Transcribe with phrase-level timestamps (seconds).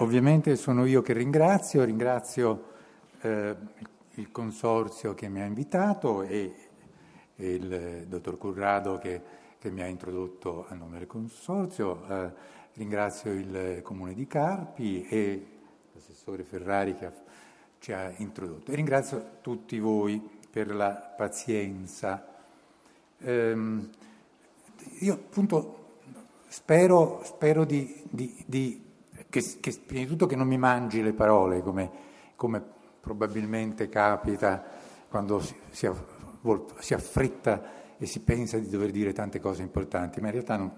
[0.00, 2.64] ovviamente sono io che ringrazio, ringrazio
[3.20, 3.56] eh,
[4.14, 6.54] il consorzio che mi ha invitato e,
[7.36, 9.20] e il dottor Currado che,
[9.58, 12.32] che, mi ha introdotto a nome del consorzio, eh,
[12.74, 15.46] ringrazio il comune di Carpi e
[15.92, 17.12] l'assessore Ferrari che ha,
[17.78, 20.20] ci ha introdotto e ringrazio tutti voi
[20.50, 22.26] per la pazienza.
[23.18, 23.88] Eh,
[25.00, 25.98] io appunto
[26.48, 28.88] spero, spero di, di, di
[29.30, 31.90] che, che, prima di tutto che non mi mangi le parole come,
[32.36, 32.62] come
[33.00, 34.62] probabilmente capita
[35.08, 35.88] quando si, si,
[36.78, 40.72] si, affretta e si pensa di dover dire tante cose importanti, ma in realtà non,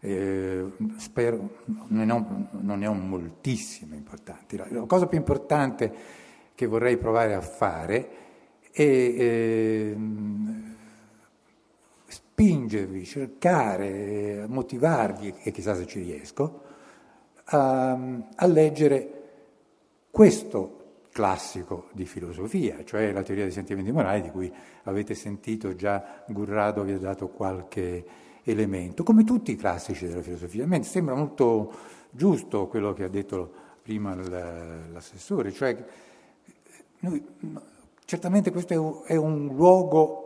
[0.00, 4.56] eh, spero, non, ne ho, non ne ho moltissime importanti.
[4.56, 5.92] La, la, cosa più importante
[6.54, 8.08] che vorrei provare a fare
[8.70, 9.96] è eh,
[12.06, 16.64] spingervi, cercare, motivarvi, e chissà se ci riesco,
[17.46, 17.92] a,
[18.34, 19.10] a leggere
[20.10, 20.72] questo
[21.12, 24.52] classico di filosofia, cioè la teoria dei sentimenti morali di cui
[24.84, 28.04] avete sentito già Gurrado vi ha dato qualche
[28.42, 30.64] elemento, come tutti i classici della filosofia.
[30.64, 31.72] A me sembra molto
[32.10, 33.50] giusto quello che ha detto
[33.82, 35.76] prima l'assessore, cioè
[37.00, 37.24] noi,
[38.04, 40.22] certamente questo è un luogo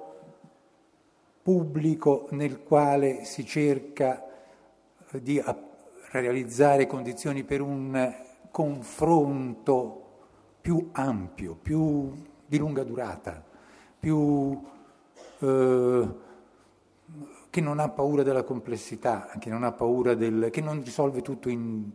[1.42, 4.24] pubblico nel quale si cerca
[5.12, 5.38] di
[6.18, 8.14] realizzare condizioni per un
[8.50, 10.00] confronto
[10.60, 12.12] più ampio, più
[12.46, 13.42] di lunga durata,
[13.98, 14.60] più,
[15.38, 16.08] eh,
[17.48, 19.62] che non ha paura della complessità, che non
[20.16, 21.88] del, che non risolve tutto in,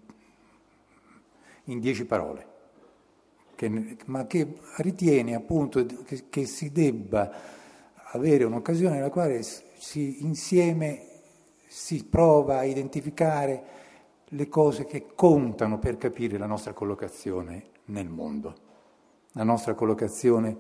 [1.66, 2.48] in dieci parole,
[3.56, 7.32] che, ma che ritiene appunto che, che si debba
[8.12, 11.08] avere un'occasione nella quale si, insieme
[11.68, 13.84] si prova a identificare
[14.30, 18.56] le cose che contano per capire la nostra collocazione nel mondo,
[19.34, 20.58] la nostra collocazione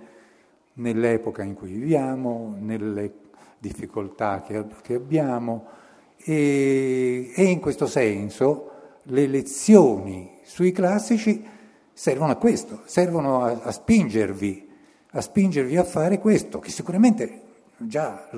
[0.73, 3.23] nell'epoca in cui viviamo, nelle
[3.57, 5.65] difficoltà che, che abbiamo
[6.17, 8.71] e, e, in questo senso
[9.03, 11.43] le lezioni sui classici
[11.93, 14.69] servono a questo, servono a, a spingervi,
[15.11, 17.41] a spingervi a fare questo, che sicuramente
[17.77, 18.29] già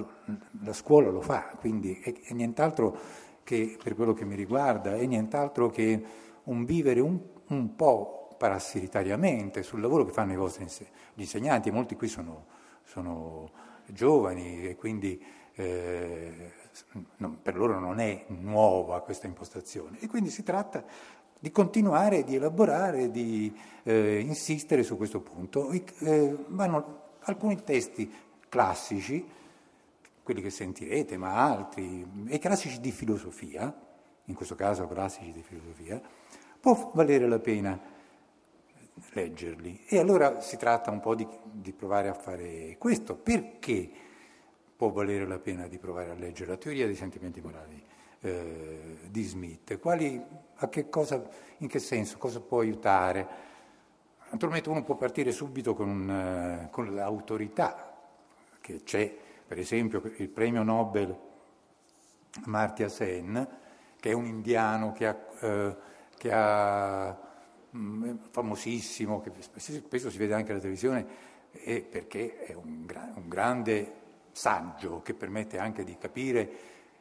[0.64, 2.98] la scuola lo fa, quindi è, è nient'altro
[3.48, 6.04] che per quello che mi riguarda è nient'altro che
[6.44, 10.66] un vivere un, un po' parassitariamente sul lavoro che fanno i vostri
[11.14, 12.46] gli insegnanti, molti qui sono,
[12.84, 13.50] sono
[13.86, 15.24] giovani e quindi
[15.56, 16.52] eh,
[17.18, 20.84] non, per loro non è nuova questa impostazione e quindi si tratta
[21.40, 25.70] di continuare, di elaborare, di eh, insistere su questo punto.
[25.70, 28.12] Eh, vanno alcuni testi
[28.50, 29.26] classici
[30.28, 33.74] quelli che sentirete, ma altri, e classici di filosofia,
[34.26, 36.02] in questo caso classici di filosofia,
[36.60, 37.80] può valere la pena
[39.14, 39.86] leggerli.
[39.88, 43.16] E allora si tratta un po' di, di provare a fare questo.
[43.16, 43.90] Perché
[44.76, 47.82] può valere la pena di provare a leggere la teoria dei sentimenti morali
[48.20, 49.80] eh, di Smith?
[49.80, 50.22] Quali,
[50.70, 51.26] che cosa,
[51.60, 53.28] in che senso, cosa può aiutare?
[54.30, 57.96] Naturalmente uno può partire subito con, uh, con l'autorità
[58.60, 61.16] che c'è per esempio il premio Nobel
[62.46, 63.48] Amartya Sen,
[64.00, 65.76] che è un indiano che ha, eh,
[66.18, 67.18] che ha
[67.76, 71.06] mm, famosissimo, che spesso si vede anche alla televisione,
[71.52, 73.94] è perché è un, gra- un grande
[74.32, 76.50] saggio che permette anche di capire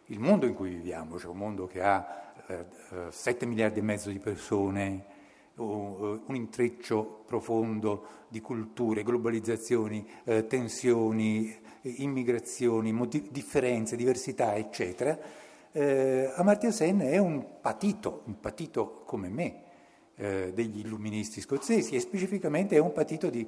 [0.06, 2.64] il mondo in cui viviamo, cioè un mondo che ha eh,
[3.10, 5.14] 7 miliardi e mezzo di persone,
[5.56, 15.19] un intreccio profondo di culture, globalizzazioni, eh, tensioni, immigrazioni, motiv- differenze, diversità, eccetera,
[15.72, 19.62] eh, Amartya Sen è un patito, un patito come me,
[20.16, 23.46] eh, degli illuministi scozzesi e specificamente è un patito di,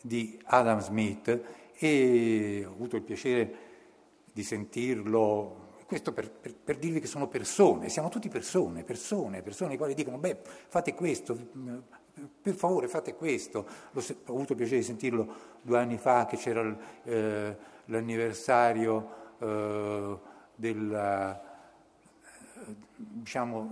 [0.00, 1.40] di Adam Smith.
[1.78, 3.54] E ho avuto il piacere
[4.32, 9.78] di sentirlo questo per, per, per, dirvi che sono persone, siamo tutti persone, persone, persone
[9.78, 10.36] quali dicono, beh,
[10.68, 11.34] fate questo,
[12.42, 13.66] per favore fate questo.
[13.92, 15.26] L'ho, ho avuto il piacere di sentirlo
[15.62, 17.56] due anni fa che c'era eh,
[17.86, 20.18] l'anniversario eh,
[20.54, 21.46] del
[22.98, 23.70] diciamo,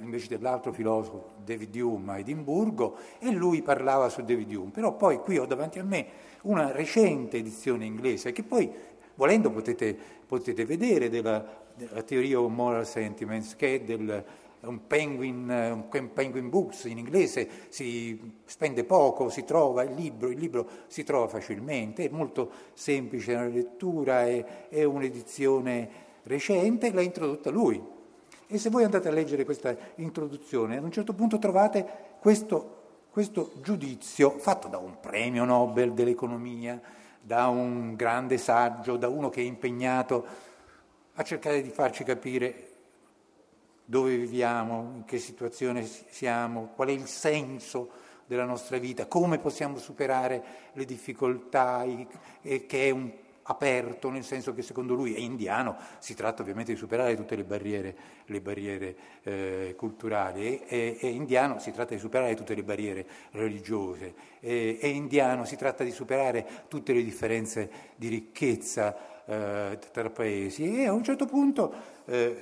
[0.00, 5.18] invece dell'altro filosofo David Hume a Edimburgo e lui parlava su David Hume, però poi
[5.18, 6.06] qui ho davanti a me
[6.42, 8.70] una recente edizione inglese che poi
[9.14, 11.44] volendo potete, potete vedere della,
[11.74, 14.24] della teoria of moral sentiments che è del,
[14.62, 20.38] un penguin, un penguin books in inglese, si spende poco, si trova il libro, il
[20.38, 25.88] libro si trova facilmente, è molto semplice nella lettura, è, è un'edizione
[26.24, 27.82] recente, l'ha introdotta lui.
[28.46, 31.86] E se voi andate a leggere questa introduzione, ad un certo punto trovate
[32.20, 32.80] questo,
[33.10, 36.80] questo giudizio fatto da un premio Nobel dell'economia,
[37.20, 40.50] da un grande saggio, da uno che è impegnato
[41.14, 42.71] a cercare di farci capire
[43.84, 47.90] dove viviamo, in che situazione siamo, qual è il senso
[48.26, 50.42] della nostra vita, come possiamo superare
[50.72, 51.84] le difficoltà,
[52.42, 53.10] che è un
[53.44, 57.44] aperto, nel senso che secondo lui è indiano, si tratta ovviamente di superare tutte le
[57.44, 57.96] barriere,
[58.26, 64.14] le barriere eh, culturali, è, è, indiano, si tratta di superare tutte le barriere religiose,
[64.40, 70.78] è, è indiano, si tratta di superare tutte le differenze di ricchezza eh, tra paesi.
[70.78, 71.72] E a un certo punto
[72.06, 72.40] eh,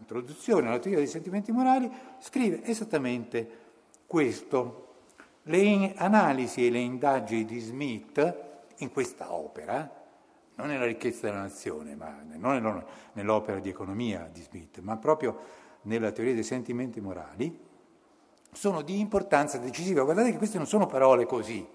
[0.00, 3.58] nell'introduzione alla teoria dei sentimenti morali scrive esattamente
[4.06, 4.86] questo.
[5.44, 8.48] Le analisi e le indagini di Smith
[8.78, 9.98] in questa opera,
[10.56, 15.38] non nella ricchezza della nazione, ma non nell'opera di economia di Smith, ma proprio
[15.82, 17.58] nella teoria dei sentimenti morali,
[18.52, 20.02] sono di importanza decisiva.
[20.02, 21.66] Guardate che queste non sono parole così.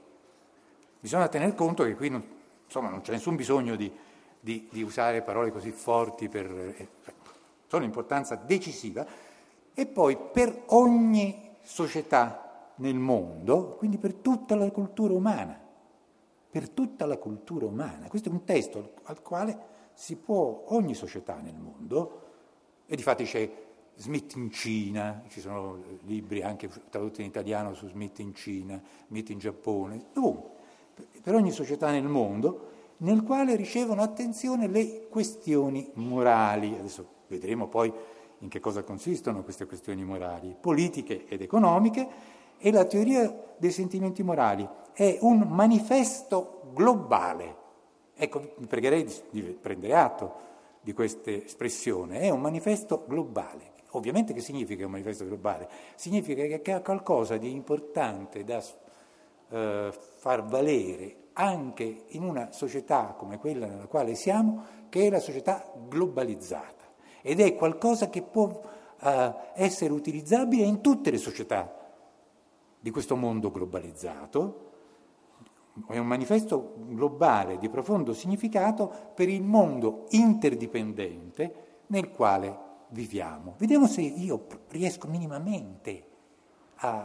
[1.00, 2.24] Bisogna tener conto che qui non,
[2.66, 3.92] insomma, non c'è nessun bisogno di,
[4.40, 6.88] di, di, usare parole così forti per...
[7.68, 9.06] Sono importanza decisiva
[9.74, 15.60] e poi per ogni società nel mondo, quindi per tutta la cultura umana,
[16.50, 18.08] per tutta la cultura umana.
[18.08, 22.22] Questo è un testo al quale si può ogni società nel mondo,
[22.86, 23.50] e di fatti c'è
[23.96, 29.30] Smith in Cina, ci sono libri anche tradotti in italiano su Smith in Cina, Smith
[29.30, 30.50] in Giappone, dovunque,
[31.22, 36.76] per ogni società nel mondo, nel quale ricevono attenzione le questioni morali.
[36.78, 37.92] Adesso vedremo poi
[38.40, 44.24] in che cosa consistono queste questioni morali, politiche ed economiche, e la teoria dei sentimenti
[44.24, 47.64] morali è un manifesto globale.
[48.16, 50.44] Ecco, vi pregherei di prendere atto
[50.82, 53.74] di questa espressione, è un manifesto globale.
[53.92, 55.70] Ovviamente che significa un manifesto globale?
[55.96, 58.62] Significa che ha qualcosa di importante da
[59.50, 65.20] eh, far valere anche in una società come quella nella quale siamo, che è la
[65.20, 66.75] società globalizzata
[67.28, 71.76] ed è qualcosa che può uh, essere utilizzabile in tutte le società
[72.80, 74.74] di questo mondo globalizzato.
[75.88, 82.56] È un manifesto globale di profondo significato per il mondo interdipendente nel quale
[82.90, 83.56] viviamo.
[83.58, 86.06] Vediamo se io riesco minimamente
[86.76, 87.00] a,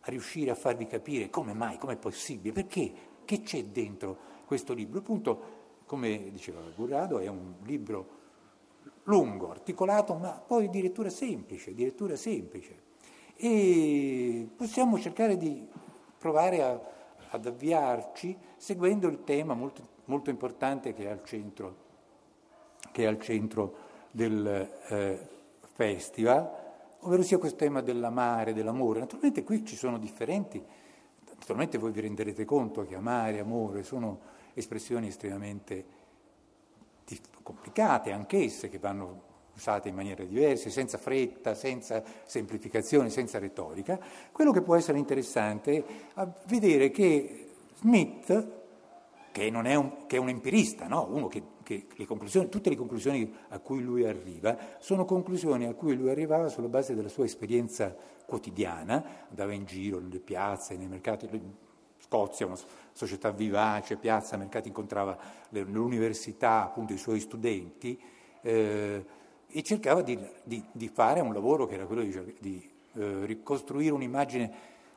[0.00, 2.92] a riuscire a farvi capire come mai, come è possibile, perché,
[3.26, 4.16] che c'è dentro
[4.46, 5.00] questo libro.
[5.00, 5.40] Appunto,
[5.84, 8.16] come diceva Gurrado, è un libro
[9.08, 12.86] lungo, articolato, ma poi di lettura semplice, di lettura semplice.
[13.36, 15.66] E possiamo cercare di
[16.18, 16.80] provare a,
[17.30, 21.76] ad avviarci seguendo il tema molto, molto importante che è al centro,
[22.92, 25.28] è al centro del eh,
[25.72, 26.66] festival,
[27.00, 29.00] ovvero sia questo tema dell'amare, dell'amore.
[29.00, 30.62] Naturalmente qui ci sono differenti,
[31.34, 35.96] naturalmente voi vi renderete conto che amare e amore sono espressioni estremamente
[37.42, 39.26] complicate anch'esse, che vanno
[39.58, 43.98] usate in maniere diverse, senza fretta, senza semplificazione, senza retorica,
[44.30, 45.84] quello che può essere interessante
[46.14, 48.48] è vedere che Smith,
[49.32, 51.26] che, è un, che è un, empirista, no?
[51.28, 52.06] che, che le
[52.48, 56.94] tutte le conclusioni a cui lui arriva sono conclusioni a cui lui arrivava sulla base
[56.94, 57.94] della sua esperienza
[58.26, 61.28] quotidiana, andava in giro nelle piazze, nei mercati,
[62.08, 62.56] Scozia, una
[62.92, 65.16] società vivace, piazza, mercati, incontrava
[65.50, 68.00] l'università, appunto i suoi studenti,
[68.40, 69.04] eh,
[69.46, 73.92] e cercava di, di, di, fare un lavoro che era quello di, di eh, ricostruire
[73.92, 74.50] un'immagine,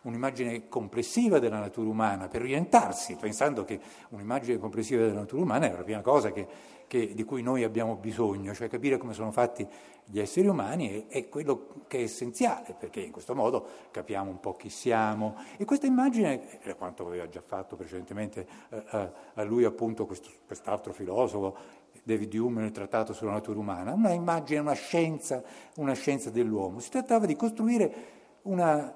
[0.03, 5.77] un'immagine, complessiva della natura umana, per orientarsi, pensando che un'immagine complessiva della natura umana era
[5.77, 6.47] la prima cosa che,
[6.91, 9.65] che, di cui noi abbiamo bisogno, cioè capire come sono fatti
[10.03, 14.41] gli esseri umani è, è, quello che è essenziale, perché in questo modo capiamo un
[14.41, 15.37] po' chi siamo.
[15.55, 20.91] E questa immagine, è quanto aveva già fatto precedentemente eh, a lui appunto questo, quest'altro
[20.91, 21.55] filosofo,
[22.03, 25.41] David Hume nel trattato sulla natura umana, una immagine, una scienza,
[25.77, 26.81] una scienza dell'uomo.
[26.81, 27.93] Si trattava di costruire
[28.41, 28.93] una...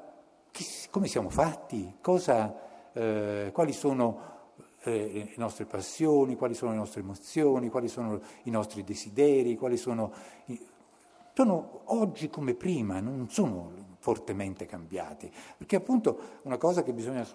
[0.89, 4.34] come siamo fatti, cosa, eh, quali sono
[4.91, 9.77] eh, le nostre passioni, quali sono le nostre emozioni, quali sono i nostri desideri, quali
[9.77, 10.11] sono...
[11.37, 17.27] Sono oggi come prima, non sono fortemente cambiati, perché appunto una cosa che bisogna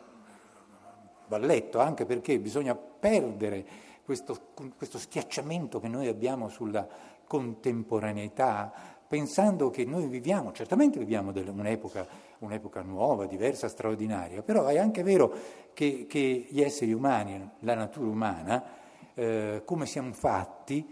[1.31, 3.65] va letto anche perché bisogna perdere
[4.05, 4.37] questo,
[4.77, 6.89] questo schiacciamento che noi abbiamo sulla
[7.25, 8.73] contemporaneità,
[9.11, 12.07] pensando che noi viviamo, certamente viviamo un'epoca,
[12.39, 15.35] un'epoca, nuova, diversa, straordinaria, però è anche vero
[15.75, 18.65] che, che gli esseri umani, la natura umana,
[19.15, 20.89] eh, come siamo fatti,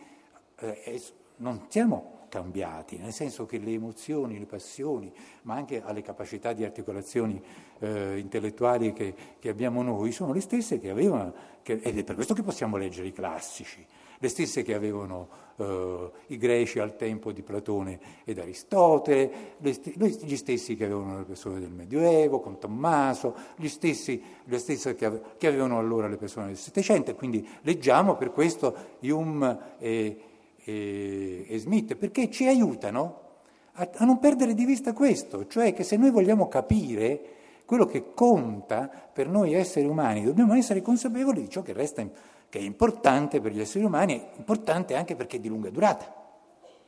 [0.59, 1.03] eh,
[1.37, 6.65] non siamo cambiati, nel senso che le emozioni, le passioni, ma anche alle capacità di
[6.65, 7.41] articolazioni
[7.79, 11.33] eh, intellettuali che, che, abbiamo noi, sono le stesse che avevano,
[11.63, 13.87] che, ed è per questo che possiamo leggere i classici,
[14.19, 20.37] le stesse che avevano eh, i greci al tempo di Platone ed Aristotele, st- gli
[20.37, 25.23] stessi che avevano le persone del Medioevo, con Tommaso, gli stessi, le stesse che, ave-
[25.39, 30.21] che avevano allora le persone del Settecento, quindi leggiamo per questo Hume e,
[30.65, 33.27] e, e Smith, perché ci aiutano
[33.75, 38.15] a, a non perdere di vista questo, cioè che se noi vogliamo capire quello che
[38.15, 42.11] conta per noi esseri umani, dobbiamo essere consapevoli di ciò che resta in
[42.49, 46.15] che è importante per gli esseri umani, è importante anche perché è di lunga durata,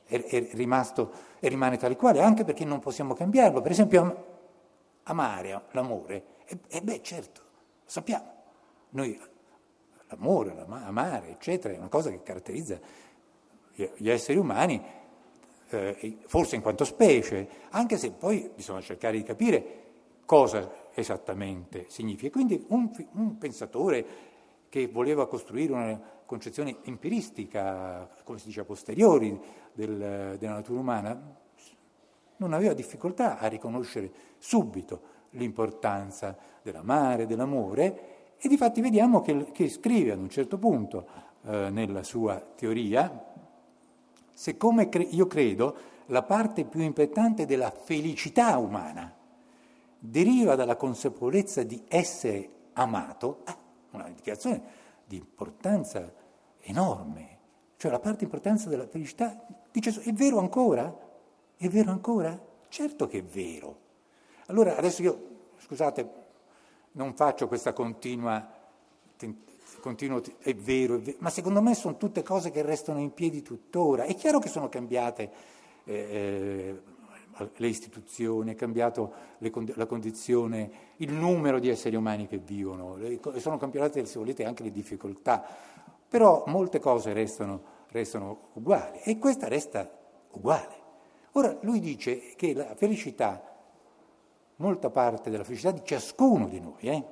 [0.05, 3.61] è, è rimasto e rimane tale quale, anche perché non possiamo cambiarlo.
[3.61, 4.27] Per esempio,
[5.05, 7.41] amare, l'amore, e, e beh certo,
[7.85, 8.33] lo sappiamo,
[8.91, 9.19] noi
[10.09, 12.79] l'amore, amare, eccetera, è una cosa che caratterizza
[13.97, 14.83] gli esseri umani,
[15.71, 19.79] eh, forse in quanto specie, anche se poi bisogna cercare di capire
[20.27, 22.31] cosa esattamente significa.
[22.31, 24.07] Quindi un, un pensatore
[24.71, 29.39] che voleva costruire una concezione empiristica, come si dice a posteriori,
[29.75, 31.37] del, della natura umana,
[32.37, 39.69] non aveva difficoltà a riconoscere subito l'importanza dell'amare, dell'amore, e di fatti vediamo che, che,
[39.69, 41.07] scrive ad un certo punto
[41.43, 43.27] eh, nella sua teoria,
[44.33, 49.15] siccome cre- io credo la parte più importante della felicità umana
[49.99, 53.55] deriva dalla consapevolezza di essere amato, eh,
[53.91, 54.63] una dichiarazione
[55.05, 56.13] di importanza
[56.61, 57.39] enorme.
[57.77, 60.95] Cioè la parte importanza della felicità dice, è vero ancora?
[61.57, 62.39] È vero ancora?
[62.69, 63.79] Certo che è vero.
[64.47, 65.29] Allora adesso io,
[65.59, 66.19] scusate,
[66.93, 68.47] non faccio questa continua,
[69.81, 73.43] continuo, è vero, è vero, ma secondo me sono tutte cose che restano in piedi
[73.43, 74.05] tuttora.
[74.05, 75.31] È chiaro che sono cambiate
[75.85, 76.99] eh, eh
[77.57, 82.99] le istituzioni, è cambiato le, la condizione, il numero di esseri umani che vivono,
[83.37, 85.45] sono cambiate, se volete, anche le difficoltà,
[86.09, 89.91] però molte cose restano, restano uguali e questa resta
[90.33, 90.79] uguale.
[91.33, 93.43] Ora lui dice che la felicità,
[94.57, 97.05] molta parte della felicità di ciascuno di noi, eh,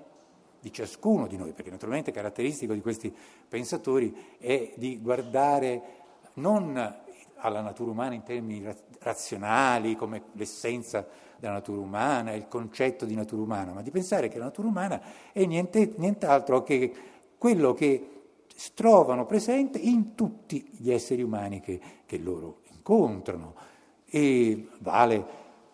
[0.60, 3.14] di ciascuno di noi, perché naturalmente caratteristico di questi
[3.48, 5.96] pensatori è di guardare
[6.34, 7.06] non
[7.38, 8.64] alla natura umana in termini
[9.00, 11.06] razionali, come l'essenza
[11.38, 15.00] della natura umana, il concetto di natura umana, ma di pensare che la natura umana
[15.32, 16.92] è niente, nient'altro che
[17.38, 18.12] quello che
[18.74, 23.54] trovano presente in tutti gli esseri umani che, che loro incontrano
[24.06, 25.24] e vale,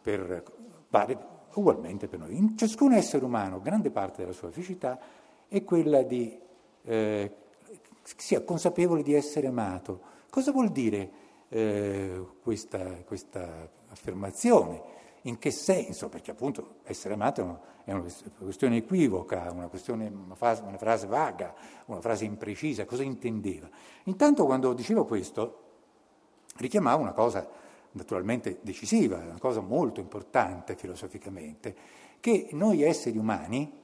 [0.03, 0.43] per,
[0.91, 1.19] vale
[1.55, 2.37] ugualmente per noi.
[2.37, 4.99] In ciascun essere umano, grande parte della sua felicità
[5.49, 6.39] è quella di
[6.83, 7.33] eh,
[8.03, 10.13] sia consapevole di essere amato.
[10.29, 14.93] Cosa vuol dire eh, questa, questa, affermazione.
[15.23, 16.09] In che senso?
[16.09, 18.05] Perché appunto essere amato è una
[18.39, 21.55] questione equivoca, una, questione, una, frase, una frase vaga,
[21.87, 22.85] una frase imprecisa.
[22.85, 23.69] Cosa intendeva?
[24.05, 25.61] Intanto quando diceva questo
[26.57, 27.49] richiamava una cosa
[27.93, 31.75] naturalmente decisiva, una cosa molto importante filosoficamente,
[32.21, 33.83] che noi esseri umani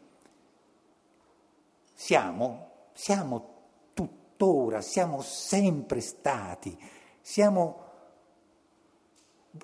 [1.95, 3.59] siamo, siamo
[3.93, 6.77] tuttora, siamo sempre stati
[7.21, 7.89] siamo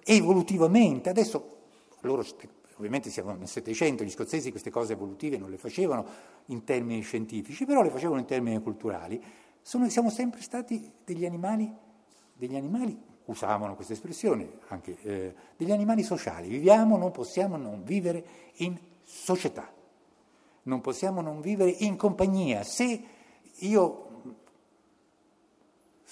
[0.04, 1.54] evolutivamente, adesso
[2.00, 2.24] loro
[2.76, 6.06] ovviamente siamo nel Settecento, gli scozzesi queste cose evolutive non le facevano
[6.46, 9.22] in termini scientifici, però le facevano in termini culturali,
[9.62, 11.72] Sono, siamo sempre stati degli animali,
[12.34, 12.96] degli animali,
[13.26, 18.24] usavano questa espressione anche, eh, degli animali sociali, viviamo, non possiamo non vivere
[18.56, 19.72] in società,
[20.64, 22.62] non possiamo non vivere in compagnia.
[22.62, 23.02] Se
[23.60, 24.05] io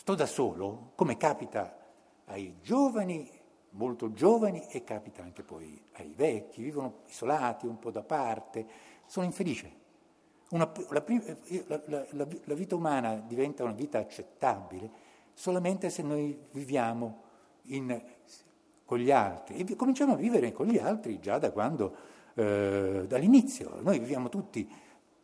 [0.05, 1.79] sto da solo, come capita
[2.27, 3.27] ai giovani,
[3.71, 8.67] molto giovani, e capita anche poi ai vecchi, vivono isolati, un po' da parte,
[9.07, 9.73] sono infelice.
[10.51, 14.91] Una, la, la, la, la, vita umana diventa una vita accettabile
[15.33, 17.23] solamente se noi viviamo
[17.69, 17.99] in,
[18.85, 21.97] con gli altri e cominciamo a vivere con gli altri già da quando,
[22.35, 23.81] eh, dall'inizio.
[23.81, 24.71] Noi viviamo tutti,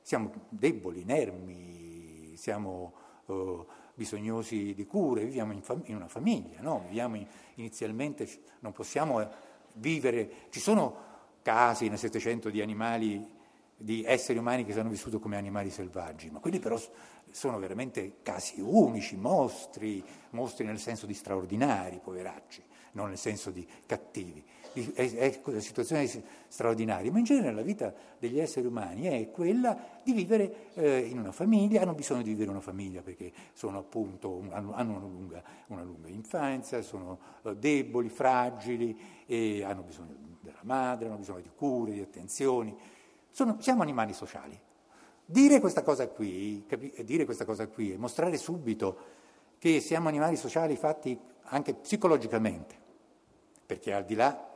[0.01, 2.95] siamo deboli, inermi, siamo...
[3.27, 6.85] Eh, bisognosi di cure, viviamo in, fam- in una famiglia, no?
[6.87, 7.27] viviamo in,
[7.57, 8.27] inizialmente,
[8.61, 9.29] non possiamo
[9.75, 11.09] vivere, ci sono
[11.43, 13.29] casi nel Settecento di animali,
[13.77, 16.81] di esseri umani che hanno vissuto come animali selvaggi, ma quelli però
[17.31, 22.63] sono veramente casi unici, mostri, mostri nel senso di straordinari, poveracci.
[22.93, 26.09] Non nel senso di cattivi, è, è situazioni
[26.47, 31.19] straordinarie, ma in genere la vita degli esseri umani è quella di vivere eh, in
[31.19, 35.83] una famiglia, hanno bisogno di vivere una famiglia perché sono appunto, hanno, una, lunga, una,
[35.83, 39.19] lunga, infanzia, sono eh, deboli, fragili
[39.65, 42.77] hanno bisogno della madre, hanno bisogno di cure, di attenzioni.
[43.31, 44.59] Sono, siamo animali sociali.
[45.25, 49.19] Dire questa cosa qui, capi, dire questa cosa qui e mostrare subito
[49.59, 51.17] che siamo animali sociali fatti
[51.51, 52.75] anche psicologicamente,
[53.65, 54.49] perché al di là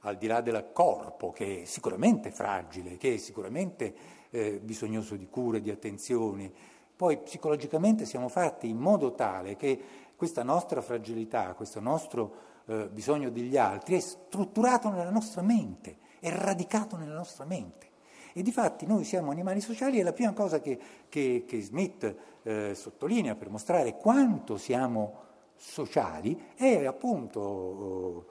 [0.00, 3.94] al di là del corpo, che è sicuramente fragile, che è sicuramente
[4.30, 6.52] eh, bisognoso di cure, di attenzioni,
[6.94, 9.78] poi psicologicamente siamo fatti in modo tale che
[10.14, 12.34] questa nostra fragilità, questo nostro
[12.66, 17.84] eh, bisogno degli altri è strutturato nella nostra mente, è radicato nella nostra mente.
[18.32, 22.14] E di fatti noi siamo animali sociali e la prima cosa che, che, che Smith
[22.42, 25.24] eh, sottolinea per mostrare quanto siamo
[25.56, 28.26] sociali è appunto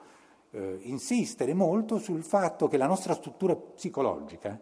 [0.50, 4.58] eh, insistere molto sul fatto che la nostra struttura psicologica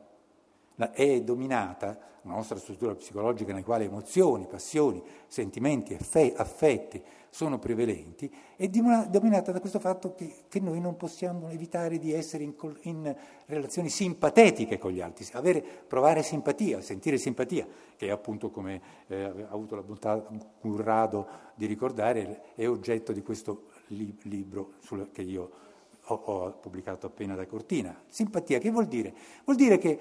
[0.93, 5.97] è dominata, la nostra struttura psicologica nella quale emozioni, passioni, sentimenti,
[6.37, 7.03] affetti
[7.35, 12.45] sono prevalenti, è dominata da questo fatto che, che noi non possiamo evitare di essere
[12.45, 13.17] in, in,
[13.47, 17.67] relazioni simpatetiche con gli altri, avere, provare simpatia, sentire simpatia,
[17.97, 20.25] che è appunto come eh, ha avuto la bontà
[20.61, 21.27] Currado
[21.57, 25.51] di ricordare, è oggetto di questo li, libro sul, che io
[26.05, 28.01] ho, ho pubblicato appena da Cortina.
[28.07, 29.13] Simpatia, che vuol dire?
[29.45, 29.99] Vuol dire che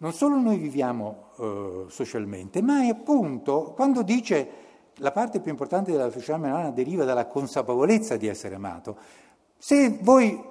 [0.00, 4.48] non solo noi viviamo eh, socialmente, ma è appunto quando dice
[4.96, 8.96] la parte più importante della società umana deriva dalla consapevolezza di essere amato.
[9.56, 10.42] Se voi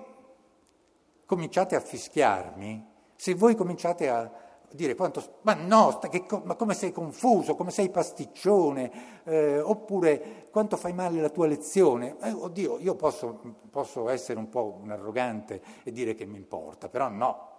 [1.25, 4.31] cominciate a fischiarmi, se voi cominciate a
[4.71, 10.77] dire quanto, ma no, che, ma come sei confuso, come sei pasticcione, eh, oppure quanto
[10.77, 12.17] fai male la tua lezione.
[12.21, 13.39] Eh, oddio, io posso,
[13.69, 17.57] posso, essere un po' un arrogante e dire che mi importa, però no.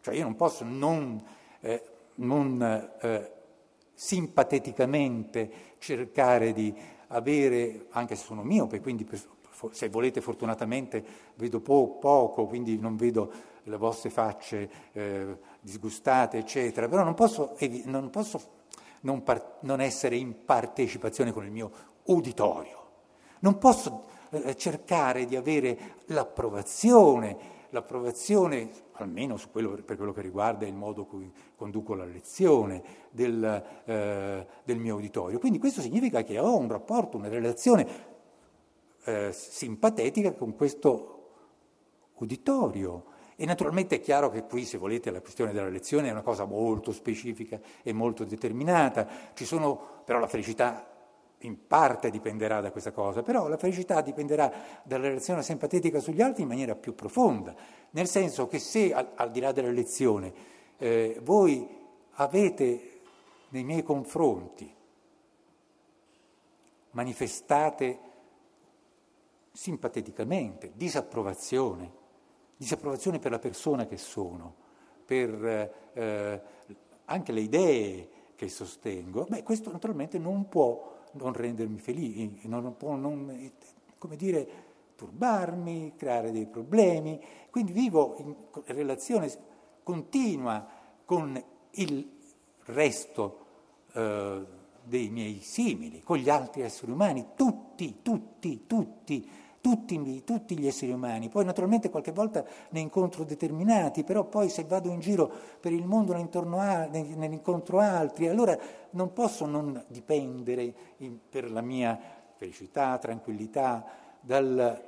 [0.00, 1.22] Cioè io non posso non,
[1.60, 1.82] eh,
[2.16, 3.32] non eh,
[3.94, 6.74] simpateticamente cercare di
[7.08, 9.06] avere, anche se sono miope, quindi
[9.72, 13.30] se volete fortunatamente vedo po- poco, quindi non vedo
[13.64, 18.40] le vostre facce eh, disgustate, eccetera, però non posso, non, posso
[19.00, 21.70] non, par- non, essere in partecipazione con il mio
[22.04, 22.78] uditorio,
[23.40, 27.36] non posso eh, cercare di avere l'approvazione,
[27.70, 28.70] l'approvazione,
[29.02, 34.46] almeno quello, per quello che riguarda il modo in cui conduco la lezione, del, eh,
[34.64, 35.38] del mio uditorio.
[35.38, 37.86] Quindi questo significa che ho un rapporto, una relazione
[39.04, 41.16] eh, simpatetica con questo
[42.14, 43.04] uditorio.
[43.36, 46.44] E naturalmente è chiaro che qui, se volete, la questione della lezione è una cosa
[46.44, 49.08] molto specifica e molto determinata.
[49.32, 50.86] Ci sono, però la felicità
[51.40, 56.42] in parte dipenderà da questa cosa, però la felicità dipenderà dalla relazione simpatetica sugli altri
[56.42, 57.54] in maniera più profonda,
[57.90, 60.32] nel senso che se, al, al di là della lezione,
[60.76, 61.66] eh, voi
[62.12, 63.00] avete
[63.50, 64.72] nei miei confronti
[66.90, 67.98] manifestate
[69.52, 71.98] simpateticamente, disapprovazione,
[72.56, 74.54] disapprovazione per la persona che sono,
[75.04, 75.44] per
[75.92, 76.42] eh,
[77.06, 82.94] anche le idee che sostengo, beh, questo naturalmente non può non rendermi felice, non può
[82.94, 83.52] non,
[83.98, 84.48] come dire,
[84.96, 87.20] turbarmi, creare dei problemi,
[87.50, 88.34] quindi vivo in
[88.66, 89.30] relazione
[89.82, 90.66] continua
[91.04, 91.42] con
[91.72, 92.10] il
[92.64, 93.46] resto
[93.92, 94.44] eh,
[94.82, 99.28] dei miei simili, con gli altri esseri umani, tutti, tutti, tutti,
[99.60, 101.28] tutti, tutti, gli esseri umani.
[101.28, 105.86] Poi naturalmente qualche volta ne incontro determinati, però poi se vado in giro per il
[105.86, 108.58] mondo a, ne, incontro altri, allora
[108.90, 111.98] non posso non dipendere in, per la mia
[112.36, 113.84] felicità, tranquillità,
[114.20, 114.80] dalla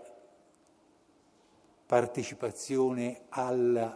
[1.87, 3.91] partecipazione ai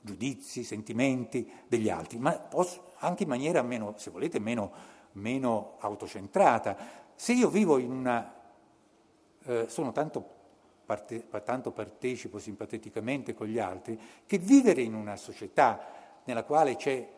[0.00, 4.70] giudizi, sentimenti degli altri, ma posso anche in maniera meno, se volete, meno,
[5.12, 6.76] meno autocentrata.
[7.14, 8.41] Se io vivo in una
[9.44, 10.24] eh, sono tanto,
[10.84, 17.08] parte, tanto partecipo simpaticamente con gli altri, che vivere in una società nella quale c'è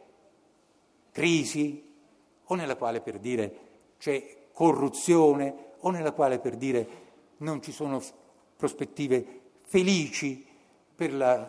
[1.10, 1.92] crisi,
[2.46, 3.58] o nella quale per dire
[3.98, 7.02] c'è corruzione, o nella quale per dire
[7.38, 8.00] non ci sono
[8.56, 10.46] prospettive felici
[10.94, 11.44] per, la,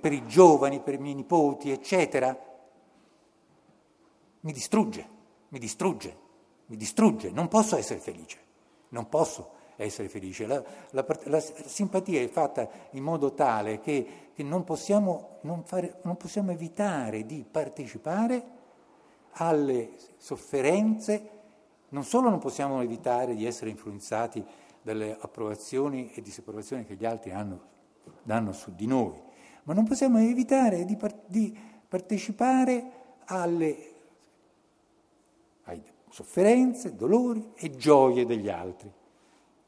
[0.00, 2.36] per i giovani, per i miei nipoti, eccetera,
[4.40, 5.08] mi distrugge,
[5.48, 6.16] mi distrugge,
[6.66, 8.38] mi distrugge, non posso essere felice,
[8.90, 10.46] non posso essere felice.
[10.46, 16.00] La, la, la, simpatia è fatta in modo tale che, che non, possiamo, non, fare,
[16.02, 18.56] non possiamo evitare di partecipare
[19.32, 21.30] alle sofferenze,
[21.90, 24.44] non solo non possiamo evitare di essere influenzati
[24.82, 27.60] dalle approvazioni e disapprovazioni che gli altri hanno,
[28.22, 29.20] danno su di noi,
[29.64, 31.56] ma non possiamo evitare di, di
[31.88, 32.92] partecipare
[33.26, 33.92] alle,
[35.64, 38.92] alle sofferenze, dolori e gioie degli altri.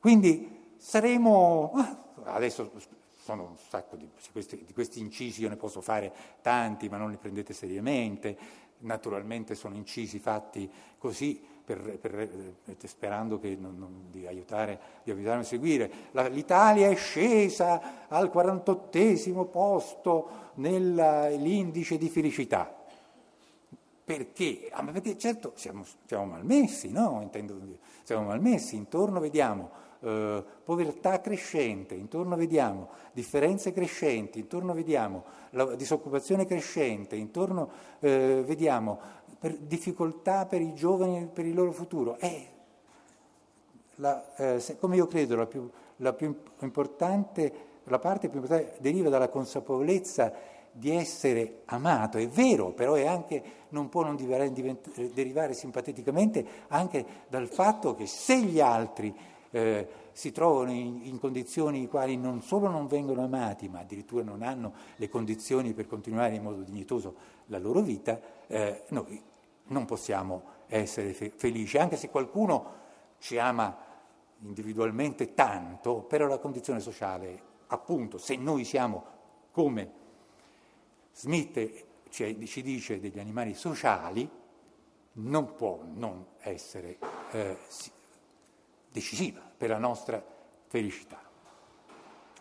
[0.00, 2.72] Quindi saremo, ah, adesso
[3.22, 6.10] sono un sacco di questi, di questi, incisi, io ne posso fare
[6.40, 8.36] tanti, ma non li prendete seriamente,
[8.78, 15.42] naturalmente sono incisi fatti così per, per, eh, sperando non, non, di, aiutare, di aiutarmi
[15.42, 15.92] a seguire.
[16.12, 22.74] La, L'Italia è scesa al 48 posto nell'indice di felicità.
[24.02, 24.70] Perché?
[24.72, 27.20] Ah, perché certo siamo, siamo malmessi, no?
[27.22, 27.60] Intendo,
[28.02, 36.46] siamo malmessi, intorno vediamo eh, povertà crescente, intorno vediamo differenze crescenti, intorno vediamo la disoccupazione
[36.46, 38.98] crescente, intorno eh, vediamo
[39.38, 42.18] per difficoltà per i giovani per il loro futuro.
[42.18, 42.48] Eh,
[43.96, 46.34] la, se, come io credo, la più, la più
[47.84, 50.32] la parte più importante deriva dalla consapevolezza
[50.72, 57.48] di essere amato, è vero, però è anche, non può non derivare, simpaticamente anche dal
[57.48, 59.14] fatto che se gli altri
[59.50, 64.22] eh, si trovano in, in, condizioni in quali non solo non vengono amati, ma addirittura
[64.22, 67.14] non hanno le condizioni per continuare in modo dignitoso
[67.46, 69.22] la loro vita, eh, noi
[69.66, 72.78] non possiamo essere fe- felici, anche se qualcuno
[73.18, 73.76] ci ama
[74.42, 79.04] individualmente tanto, però la condizione sociale, appunto, se noi siamo
[79.50, 79.98] come
[81.12, 84.28] Smith ci, ci dice degli animali sociali,
[85.12, 86.98] non può non essere
[87.32, 87.56] eh,
[88.90, 90.22] decisiva per la nostra
[90.66, 91.18] felicità.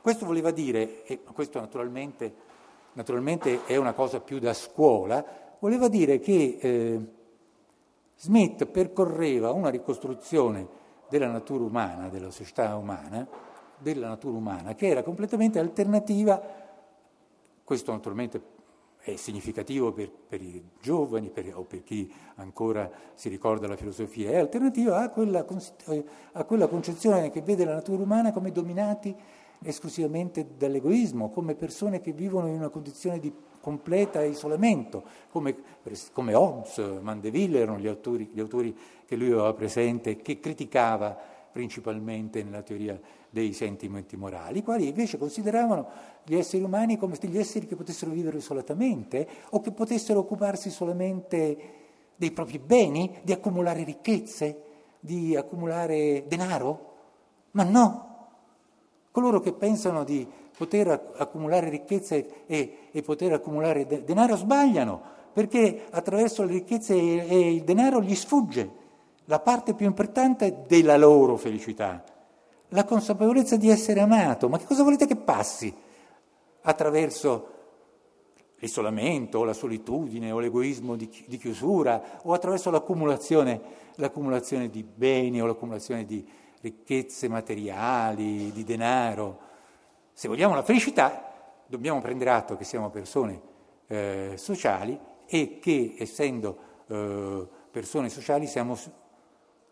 [0.02, 2.34] Questo voleva dire, e questo naturalmente,
[2.94, 5.24] naturalmente è una cosa più da scuola,
[5.60, 7.00] voleva dire che eh,
[8.16, 10.68] Smith percorreva una ricostruzione
[11.10, 13.28] della natura umana, della società umana,
[13.78, 16.42] della natura umana, che era completamente alternativa,
[17.64, 18.42] questo naturalmente
[19.12, 24.32] è significativo per, per i giovani per, o per chi ancora si ricorda la filosofia,
[24.32, 25.46] è alternativa a quella,
[26.34, 29.16] a quella concezione che vede la natura umana come dominati
[29.62, 35.56] esclusivamente dall'egoismo, come persone che vivono in una condizione di completa isolamento, come,
[36.14, 41.18] come Hobbes, Mandeville erano gli autori, gli autori che lui aveva presente, che criticava
[41.52, 45.88] principalmente nella teoria dei sentimenti morali, i quali invece consideravano
[46.24, 51.58] gli esseri umani come degli esseri che potessero vivere isolatamente o che potessero occuparsi solamente
[52.16, 54.64] dei propri beni, di accumulare ricchezze,
[55.00, 56.88] di accumulare denaro.
[57.52, 58.28] Ma no,
[59.12, 65.86] coloro che pensano di poter accumulare ricchezze e, e poter accumulare de- denaro sbagliano, perché
[65.90, 68.79] attraverso le ricchezze e, e il denaro gli sfugge
[69.30, 72.04] la parte più importante della loro felicità,
[72.70, 74.50] la consapevolezza di essere amato.
[74.50, 75.74] Ma che cosa volete che passi
[76.62, 77.58] attraverso
[78.58, 83.62] l'isolamento, o la solitudine, o l'egoismo di, di chiusura, o attraverso l'accumulazione,
[83.96, 86.28] l'accumulazione di beni o l'accumulazione di
[86.62, 89.40] ricchezze materiali, di denaro?
[90.12, 91.32] Se vogliamo la felicità,
[91.68, 93.40] dobbiamo prendere atto che siamo persone
[93.86, 98.76] eh, sociali e che, essendo eh, persone sociali, siamo,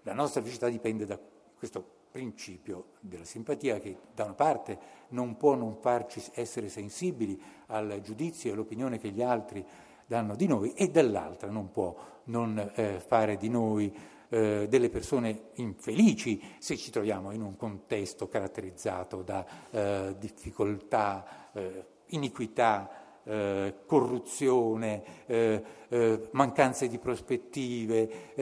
[0.07, 1.19] la nostra felicità dipende da
[1.57, 7.99] questo principio della simpatia che da una parte non può non farci essere sensibili al
[8.01, 9.65] giudizio e all'opinione che gli altri
[10.05, 11.93] danno di noi e dall'altra non può
[12.25, 13.93] non eh, fare di noi
[14.29, 21.85] eh, delle persone infelici se ci troviamo in un contesto caratterizzato da eh, difficoltà, eh,
[22.07, 28.33] iniquità, eh, corruzione, eh, mancanze di prospettive,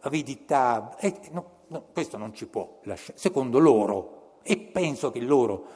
[0.00, 0.96] avidità.
[1.32, 5.66] No, No, questo non ci può lasciare, secondo loro, e penso che loro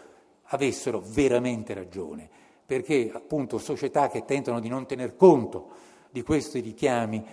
[0.44, 2.28] avessero veramente ragione,
[2.64, 5.68] perché appunto società che tentano di non tener conto
[6.10, 7.24] di questi richiami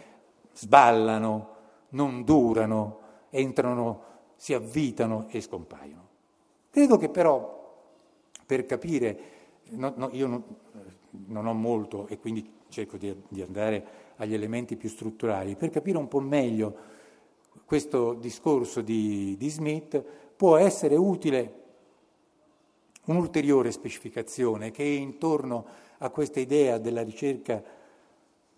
[0.54, 1.56] sballano,
[1.90, 4.04] non durano, entrano,
[4.36, 6.08] si avvitano e scompaiono.
[6.72, 7.56] Credo che però
[8.44, 9.20] per capire,
[9.70, 10.44] no, no, io non,
[11.28, 13.86] non, ho molto e quindi cerco di, di andare
[14.18, 16.76] agli elementi più strutturali, per capire un po' meglio
[17.66, 20.02] questo discorso di, di Smith,
[20.36, 21.66] può essere utile
[23.06, 25.66] un'ulteriore specificazione che è intorno
[26.00, 27.62] a questa idea della ricerca,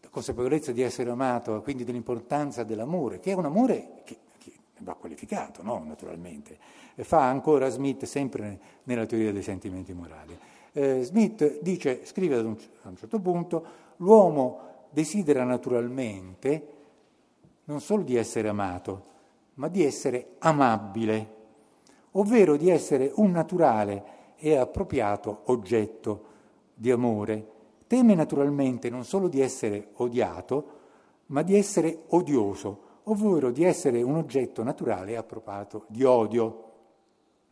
[0.02, 4.94] la consapevolezza di essere amato, quindi dell'importanza dell'amore, che è un amore che, che va
[4.94, 5.84] qualificato, no?
[5.86, 6.58] naturalmente.
[6.96, 10.38] Fa ancora Smith sempre nella teoria dei sentimenti morali.
[10.74, 13.66] Eh, Smith dice, scrive ad un, a un certo punto,
[14.00, 16.74] l'uomo desidera naturalmente
[17.66, 19.04] non solo di essere amato,
[19.56, 21.38] ma di essere amabile.
[22.14, 26.24] ovvero di essere un naturale e appropriato oggetto
[26.74, 27.58] di amore.
[27.88, 30.78] Teme naturalmente non solo di essere odiato,
[31.28, 36.64] ma di essere odioso, ovvero di essere un oggetto naturale e appropriato di odio.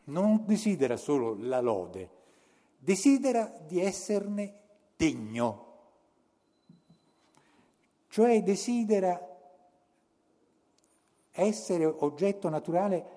[0.05, 2.10] Non desidera solo la lode,
[2.77, 4.53] desidera di esserne
[4.95, 5.65] degno,
[8.08, 9.22] cioè desidera
[11.32, 13.15] essere oggetto naturale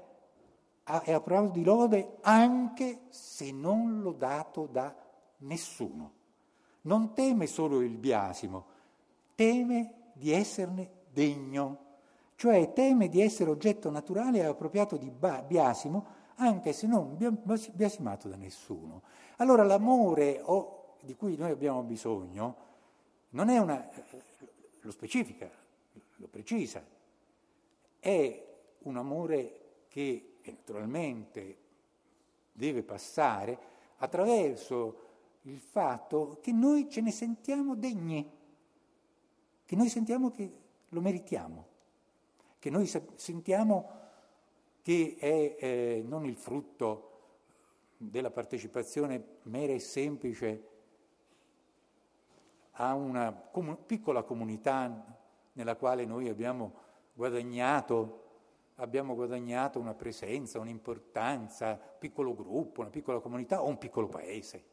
[1.05, 4.95] e approvato di lode anche se non lodato da
[5.39, 6.13] nessuno.
[6.83, 8.65] Non teme solo il biasimo,
[9.35, 11.79] teme di esserne degno,
[12.37, 17.17] cioè teme di essere oggetto naturale e appropriato di biasimo anche se non
[17.73, 19.03] biasimato da nessuno.
[19.37, 20.43] Allora l'amore
[21.03, 22.69] di cui noi abbiamo bisogno
[23.31, 23.89] non è una,
[24.91, 25.49] lo specifica,
[26.17, 26.85] lo precisa,
[28.01, 28.47] è
[28.81, 31.57] un amore che naturalmente
[32.53, 33.59] deve passare
[33.99, 35.09] attraverso
[35.43, 38.29] il fatto che noi ce ne sentiamo degni,
[39.65, 40.51] che noi sentiamo che
[40.89, 41.67] lo meritiamo,
[42.59, 43.99] che noi sentiamo
[44.83, 47.07] che è eh, non il frutto
[47.97, 50.69] della partecipazione mera e semplice
[52.81, 55.19] a una com- piccola comunità
[55.53, 56.73] nella quale noi abbiamo
[57.13, 58.25] guadagnato,
[58.77, 64.65] abbiamo guadagnato una presenza, un'importanza, un piccolo gruppo, una piccola comunità o un piccolo paese,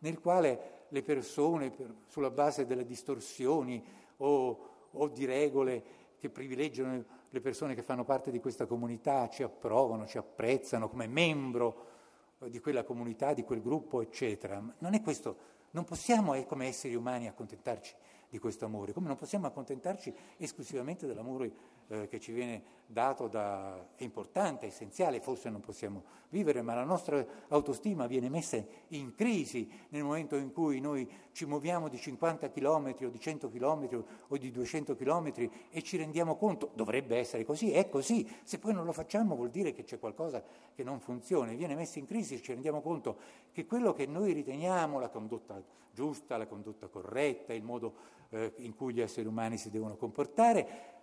[0.00, 3.82] nel quale le persone, per, sulla base delle distorsioni
[4.18, 5.82] o, o di regole
[6.18, 11.06] che privilegiano le persone che fanno parte di questa comunità, ci approvano, ci apprezzano come
[11.06, 11.86] membro
[12.46, 14.62] di quella comunità, di quel gruppo, eccetera.
[14.78, 17.94] Non è questo, non possiamo come esseri umani accontentarci
[18.30, 21.52] di questo amore, come non possiamo accontentarci esclusivamente dell'amore
[21.88, 26.74] eh, che ci viene dato da, è importante, è essenziale, forse non possiamo vivere, ma
[26.74, 31.98] la nostra autostima viene messa in crisi nel momento in cui noi ci muoviamo di
[31.98, 37.16] 50 km o di 100 km o di 200 km e ci rendiamo conto, dovrebbe
[37.16, 40.42] essere così, è così, se poi non lo facciamo vuol dire che c'è qualcosa
[40.74, 43.18] che non funziona, viene messa in crisi e ci rendiamo conto
[43.52, 48.74] che quello che noi riteniamo la condotta giusta, la condotta corretta, il modo eh, in
[48.74, 50.97] cui gli esseri umani si devono comportare,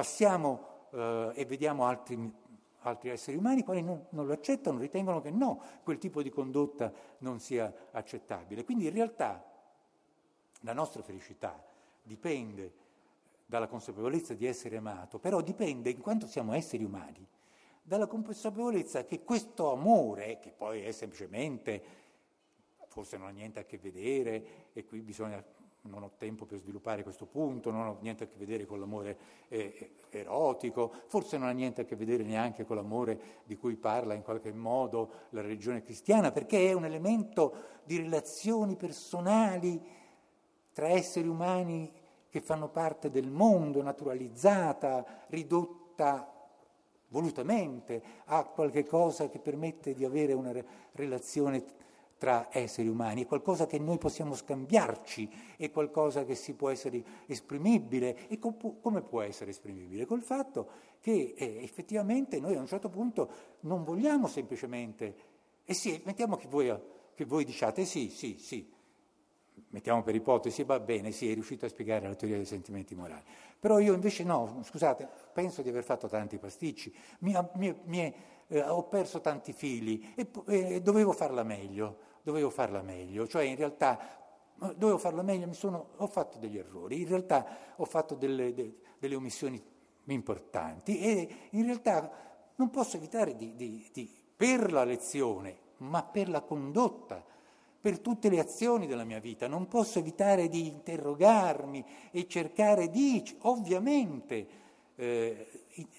[0.00, 2.32] Passiamo eh, e vediamo altri,
[2.78, 6.90] altri, esseri umani quali non, non, lo accettano, ritengono che no, quel tipo di condotta
[7.18, 8.64] non sia accettabile.
[8.64, 9.44] Quindi in realtà
[10.60, 11.62] la nostra felicità
[12.02, 12.72] dipende
[13.44, 17.28] dalla consapevolezza di essere amato, però dipende, in quanto siamo esseri umani,
[17.82, 21.82] dalla consapevolezza che questo amore, che poi è semplicemente,
[22.86, 25.44] forse non ha niente a che vedere, e qui bisogna
[25.82, 29.18] non ho tempo per sviluppare questo punto, non ha niente a che vedere con l'amore
[29.48, 34.14] eh, erotico, forse non ha niente a che vedere neanche con l'amore di cui parla
[34.14, 39.80] in qualche modo la religione cristiana, perché è un elemento di relazioni personali
[40.72, 41.90] tra esseri umani
[42.28, 46.40] che fanno parte del mondo, naturalizzata, ridotta
[47.08, 50.52] volutamente a qualche cosa che permette di avere una
[50.92, 51.64] relazione
[52.20, 57.02] tra esseri umani, è qualcosa che noi possiamo scambiarci, è qualcosa che si può essere
[57.24, 58.28] esprimibile.
[58.28, 60.04] E come può essere esprimibile?
[60.04, 60.68] Col fatto
[61.00, 63.30] che eh, effettivamente noi a un certo punto
[63.60, 65.14] non vogliamo semplicemente,
[65.64, 66.70] e sì, mettiamo che voi,
[67.14, 68.70] che voi diciate sì, sì, sì,
[69.70, 73.24] mettiamo per ipotesi, va bene, sì, è riuscito a spiegare la teoria dei sentimenti morali.
[73.58, 78.14] Però io invece no, scusate, penso di aver fatto tanti pasticci, mi, mi, mi,
[78.48, 83.56] eh, ho perso tanti fili e, e dovevo farla meglio dovevo farla meglio, cioè in
[83.56, 84.20] realtà
[84.76, 89.14] dovevo farla meglio, sono, ho fatto degli errori, in realtà ho fatto delle, de, delle,
[89.14, 89.62] omissioni
[90.04, 92.10] importanti e in realtà
[92.56, 97.24] non posso evitare di, di, di, per la lezione, ma per la condotta,
[97.80, 103.24] per tutte le azioni della mia vita, non posso evitare di interrogarmi e cercare di,
[103.42, 104.46] ovviamente,
[104.96, 105.48] eh,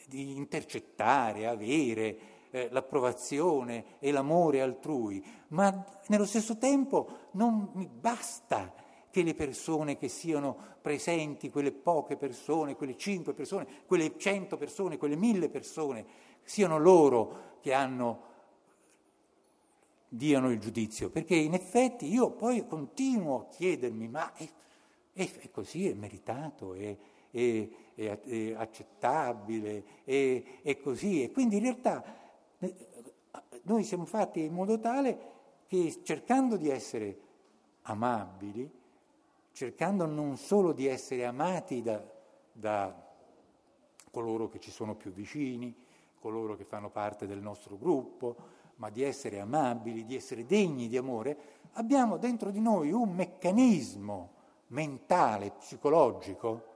[0.05, 2.17] di intercettare, avere,
[2.51, 8.73] eh, l'approvazione e l'amore altrui, ma nello stesso tempo non mi basta
[9.09, 14.97] che le persone che siano presenti, quelle poche persone, quelle cinque persone, quelle cento persone,
[14.97, 16.05] quelle mille persone,
[16.43, 18.21] siano loro che hanno,
[20.07, 24.49] diano il giudizio, perché in effetti io poi continuo a chiedermi, ma è,
[25.13, 26.97] è, è così, è meritato, è,
[27.31, 27.69] è,
[28.55, 32.20] accettabile, è, così, e quindi in realtà
[33.63, 37.19] noi siamo fatti in modo tale che cercando di essere
[37.83, 38.69] amabili,
[39.51, 42.03] cercando non solo di essere amati da,
[42.51, 43.09] da
[44.11, 45.73] coloro che ci sono più vicini,
[46.19, 48.35] coloro che fanno parte del nostro gruppo,
[48.75, 51.37] ma di essere amabili, di essere degni di amore,
[51.73, 56.69] abbiamo dentro di noi un meccanismo mentale, psicologico,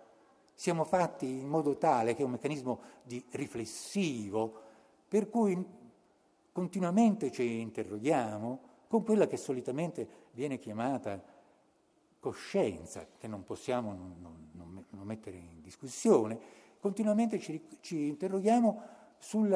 [0.53, 4.61] siamo fatti in modo tale che è un meccanismo di riflessivo,
[5.15, 5.65] per cui
[6.51, 11.23] continuamente ci interroghiamo con quella che solitamente viene chiamata
[12.19, 16.37] coscienza, che non possiamo non, non, non mettere in discussione,
[16.81, 18.81] continuamente ci, ci interroghiamo
[19.17, 19.47] su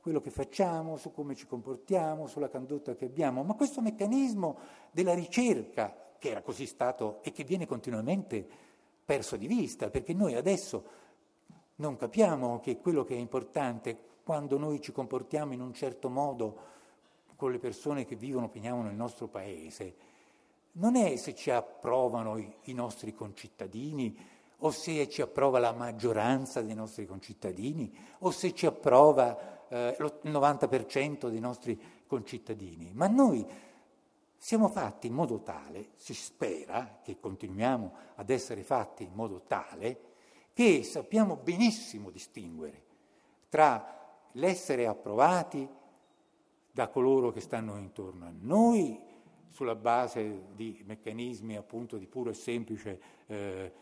[0.00, 4.58] quello che facciamo, su come ci comportiamo, sulla condotta che abbiamo, ma questo meccanismo
[4.90, 8.44] della ricerca, che era così stato e che viene continuamente
[9.04, 11.06] perso di vista, perché noi adesso
[11.78, 16.66] non capiamo che quello che è importante quando noi ci comportiamo in un certo modo
[17.36, 19.94] con le persone che vivono, opiniamo nel nostro paese,
[20.72, 24.16] non è se ci approvano i, i nostri concittadini
[24.58, 30.32] o se ci approva la maggioranza dei nostri concittadini o se ci approva eh, il
[30.32, 33.46] 90% dei nostri concittadini, ma noi
[34.36, 40.07] siamo fatti in modo tale, si spera che continuiamo ad essere fatti in modo tale,
[40.58, 42.82] che sappiamo benissimo distinguere
[43.48, 43.96] tra
[44.32, 45.68] l'essere approvati
[46.72, 49.00] da coloro che stanno intorno a noi
[49.50, 53.72] sulla base di meccanismi appunto di puro e semplice, eh,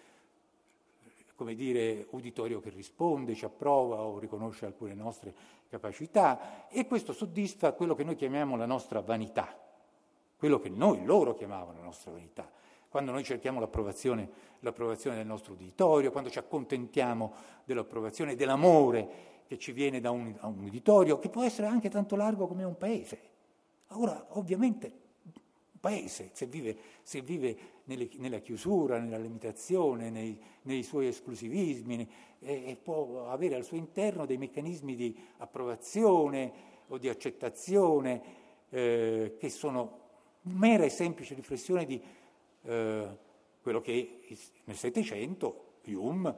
[1.34, 5.34] come dire, uditorio che risponde, ci approva o riconosce alcune nostre
[5.70, 9.58] capacità e questo soddisfa quello che noi chiamiamo la nostra vanità,
[10.36, 12.52] quello che noi, loro chiamavano la nostra vanità.
[12.96, 14.26] Quando noi cerchiamo l'approvazione,
[14.60, 17.30] l'approvazione del nostro uditorio, quando ci accontentiamo
[17.66, 19.08] dell'approvazione dell'amore
[19.46, 22.64] che ci viene da un, da un uditorio, che può essere anche tanto largo come
[22.64, 23.20] un paese.
[23.88, 24.90] Ora, ovviamente,
[25.78, 32.62] paese, se vive, se vive nelle, nella chiusura, nella limitazione, nei, nei suoi esclusivismi e,
[32.66, 36.50] e, può avere al suo interno dei meccanismi di approvazione
[36.88, 38.22] o di accettazione
[38.70, 40.04] eh, che sono
[40.44, 42.00] mera e semplice riflessione di
[42.66, 43.18] eh,
[43.62, 44.20] quello che
[44.64, 46.34] nel Settecento Hume,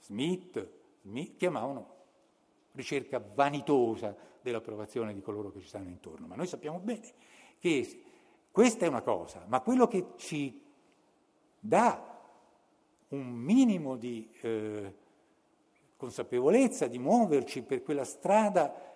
[0.00, 0.68] Smith,
[1.02, 1.96] Smith chiamavano
[2.72, 6.26] ricerca vanitosa dell'approvazione di coloro che ci stanno intorno.
[6.26, 7.12] Ma noi sappiamo bene
[7.58, 8.02] che
[8.50, 10.62] questa è una cosa, ma quello che ci
[11.58, 12.06] dà
[13.08, 14.94] un minimo di eh,
[15.96, 18.88] consapevolezza di muoverci per quella strada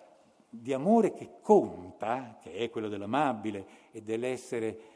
[0.49, 4.94] di amore che conta, che è quello dell'amabile e dell'essere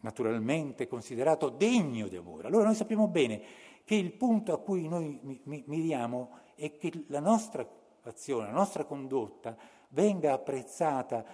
[0.00, 2.46] naturalmente considerato degno di amore.
[2.46, 3.40] Allora noi sappiamo bene
[3.84, 7.66] che il punto a cui noi miriamo è che la nostra
[8.02, 9.56] azione, la nostra condotta
[9.90, 11.24] venga apprezzata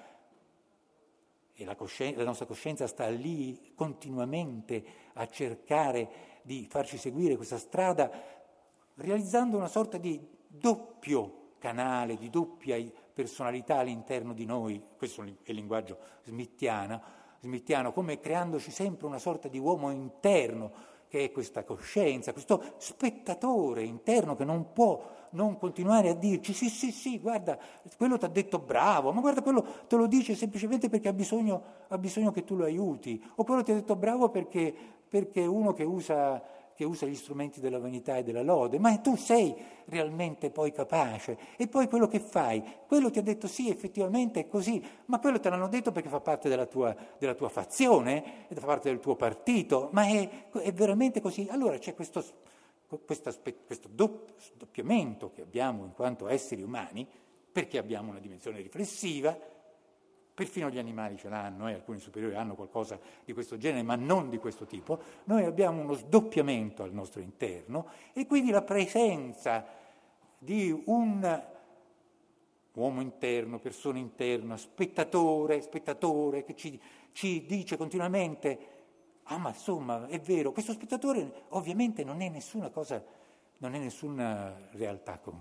[1.52, 7.58] e la, coscienza, la nostra coscienza sta lì continuamente a cercare di farci seguire questa
[7.58, 8.10] strada,
[8.96, 12.76] realizzando una sorta di doppio canale, di doppia
[13.12, 19.48] personalità all'interno di noi, questo è il linguaggio smittiano, smittiano come creandoci sempre una sorta
[19.48, 20.72] di uomo interno,
[21.08, 26.68] che è questa coscienza, questo spettatore interno che non può non continuare a dirci sì,
[26.68, 27.58] sì, sì, guarda,
[27.96, 31.62] quello ti ha detto bravo, ma guarda, quello te lo dice semplicemente perché ha bisogno,
[31.88, 34.74] ha bisogno che tu lo aiuti, o quello ti ha detto bravo perché,
[35.08, 36.42] perché è uno che usa,
[36.74, 39.54] che usa gli strumenti della vanità e della lode, ma tu sei
[39.86, 41.38] realmente poi capace.
[41.56, 45.40] E poi quello che fai, quello ti ha detto sì, effettivamente è così, ma quello
[45.40, 49.16] te l'hanno detto perché fa parte della tua, della tua fazione, fa parte del tuo
[49.16, 51.46] partito, ma è, è veramente così.
[51.50, 52.22] Allora c'è questo
[53.04, 53.32] questo,
[53.66, 57.06] questo doppiamento che abbiamo in quanto esseri umani,
[57.50, 59.36] perché abbiamo una dimensione riflessiva,
[60.34, 64.28] perfino gli animali ce l'hanno, eh, alcuni superiori hanno qualcosa di questo genere, ma non
[64.30, 69.64] di questo tipo, noi abbiamo uno sdoppiamento al nostro interno e quindi la presenza
[70.38, 71.42] di un
[72.72, 76.80] uomo interno, persona interna, spettatore, spettatore che ci,
[77.12, 78.74] ci dice continuamente
[79.28, 83.02] Ah, ma insomma, è vero, questo spettatore ovviamente non è nessuna cosa,
[83.58, 85.40] non è nessuna realtà con,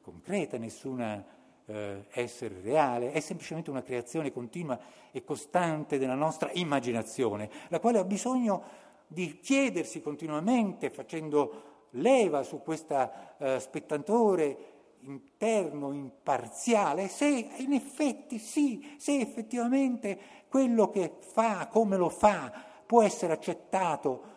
[0.00, 1.22] concreta, nessuna
[1.68, 4.78] eh, essere reale, è semplicemente una creazione continua
[5.10, 8.62] e costante della nostra immaginazione, la quale ha bisogno
[9.06, 17.26] di chiedersi continuamente, facendo leva su questo eh, spettatore interno, imparziale, se
[17.58, 20.18] in effetti sì, se effettivamente
[20.48, 22.52] quello che fa, come lo fa,
[22.84, 24.36] può essere accettato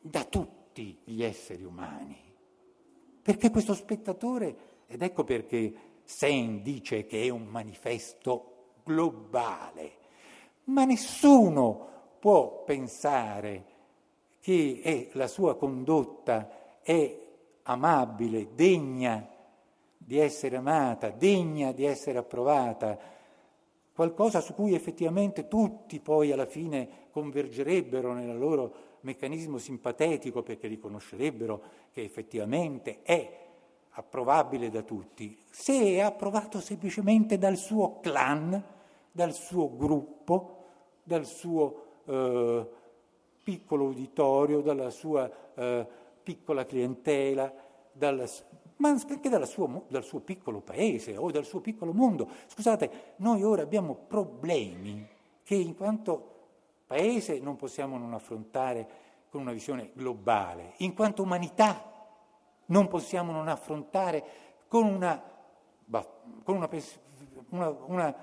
[0.00, 2.16] da tutti gli esseri umani.
[3.22, 4.56] Perché questo spettatore,
[4.86, 9.92] ed ecco perché Sen dice che è un manifesto globale,
[10.64, 11.86] ma nessuno
[12.18, 13.64] può pensare
[14.40, 17.14] che è, la sua condotta è
[17.64, 19.28] amabile, degna
[19.98, 22.98] di essere amata, degna di essere approvata,
[23.92, 31.62] qualcosa su cui effettivamente tutti poi alla fine convergerebbero nel loro meccanismo simpatetico perché riconoscerebbero
[31.92, 33.47] che effettivamente è
[33.98, 38.62] approvabile da tutti, se è approvato semplicemente dal suo clan,
[39.10, 40.56] dal suo gruppo,
[41.02, 42.66] dal suo eh,
[43.42, 45.86] piccolo uditorio, dalla sua eh,
[46.22, 47.52] piccola clientela,
[47.90, 48.24] dalla,
[48.76, 52.28] ma anche suo, dal suo piccolo paese o dal suo piccolo mondo.
[52.46, 55.04] Scusate, noi ora abbiamo problemi
[55.42, 56.36] che in quanto
[56.86, 61.97] paese non possiamo non affrontare con una visione globale, in quanto umanità
[62.68, 64.24] non possiamo non affrontare
[64.68, 65.22] con una,
[66.42, 66.68] con una,
[67.50, 68.16] una, una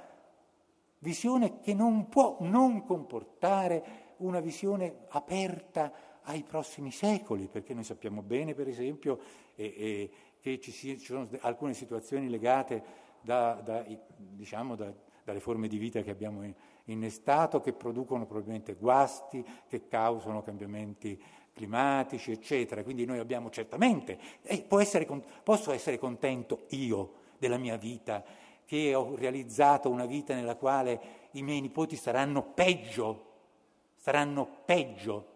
[1.00, 5.91] visione che non può non comportare una visione aperta
[6.24, 9.20] ai prossimi secoli, perché noi sappiamo bene, per esempio,
[9.56, 12.84] eh, eh, che ci, ci, sono alcune situazioni legate
[13.22, 13.86] da, da,
[14.16, 14.91] diciamo, da,
[15.24, 16.41] dalle forme di vita che abbiamo
[16.86, 21.22] innestato, che producono probabilmente guasti, che causano cambiamenti
[21.56, 22.84] climatici, eccetera.
[22.84, 25.06] Quindi noi abbiamo certamente, eh, essere,
[25.41, 28.24] posso essere contento io della mia vita,
[28.66, 33.34] che ho realizzato una vita nella quale i miei nipoti saranno peggio,
[33.95, 35.34] saranno peggio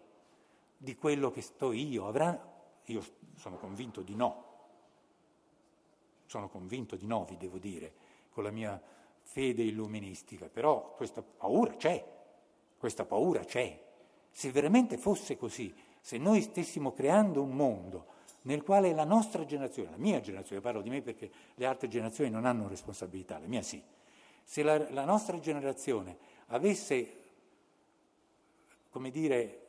[0.76, 2.06] di quello che sto io.
[2.06, 2.48] Avrà...
[2.86, 3.02] Io
[3.36, 4.48] sono convinto di no.
[6.26, 7.92] Sono convinto di no, vi devo dire,
[8.30, 8.80] con la mia
[9.22, 12.04] fede illuministica, però questa paura c'è,
[12.76, 13.88] questa paura c'è.
[14.30, 18.06] Se veramente fosse così, se noi stessimo creando un mondo
[18.42, 22.30] nel quale la nostra generazione, la mia generazione, parlo di me perché le altre generazioni
[22.30, 23.82] non hanno responsabilità, la mia sì,
[24.42, 27.14] se la, la nostra generazione avesse,
[28.90, 29.66] come dire,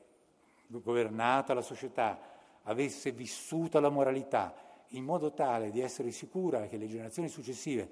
[0.67, 2.19] governata la società,
[2.63, 4.55] avesse vissuto la moralità
[4.89, 7.89] in modo tale di essere sicura che le generazioni successive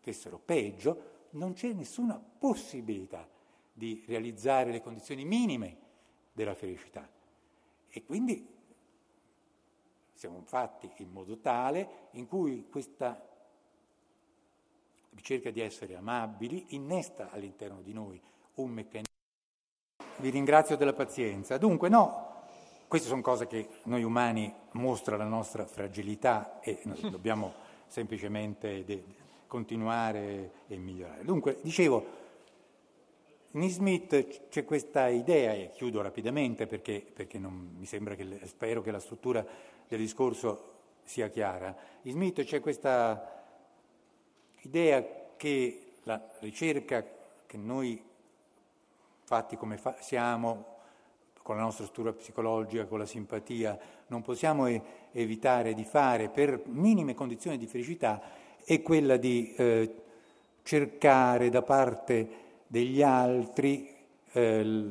[0.00, 3.28] stessero peggio, non c'è nessuna possibilità
[3.72, 5.88] di realizzare le condizioni minime
[6.32, 7.08] della felicità.
[7.88, 8.58] E quindi
[10.12, 13.26] siamo fatti in modo tale in cui questa
[15.14, 18.20] ricerca di essere amabili innesta all'interno di noi
[18.54, 19.08] un meccanismo.
[20.16, 21.56] Vi ringrazio della pazienza.
[21.56, 22.42] Dunque, no,
[22.86, 27.54] queste sono cose che noi umani mostra la nostra fragilità e dobbiamo
[27.86, 29.04] semplicemente de-
[29.46, 31.24] continuare e migliorare.
[31.24, 32.19] Dunque, dicevo,
[33.52, 38.90] in Smith c'è questa idea, e chiudo rapidamente perché, perché mi sembra che, spero che
[38.90, 39.44] la struttura
[39.88, 40.68] del discorso
[41.02, 41.74] sia chiara.
[42.02, 43.44] In Smith c'è questa
[44.60, 45.04] idea
[45.36, 47.04] che la ricerca
[47.46, 48.00] che noi
[49.24, 50.78] fatti come fa, siamo,
[51.42, 53.78] con la nostra struttura psicologica, con la simpatia,
[54.08, 54.82] non possiamo e-
[55.12, 58.20] evitare di fare per minime condizioni di felicità
[58.64, 59.94] è quella di eh,
[60.62, 63.88] cercare da parte degli altri
[64.30, 64.84] eh,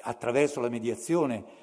[0.00, 1.60] attraverso la mediazione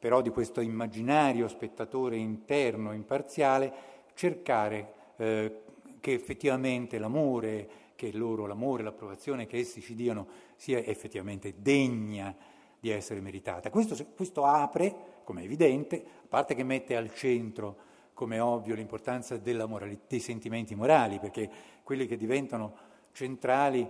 [0.00, 3.72] però di questo immaginario spettatore interno, imparziale,
[4.14, 5.60] cercare eh,
[6.00, 10.26] che effettivamente l'amore, che loro l'amore, l'approvazione che essi ci diano
[10.56, 12.34] sia effettivamente degna
[12.80, 13.70] di essere meritata.
[13.70, 17.76] Questo, questo apre, come è evidente, a parte che mette al centro,
[18.12, 21.48] come è ovvio, l'importanza morali, dei sentimenti morali, perché
[21.84, 23.88] quelli che diventano centrali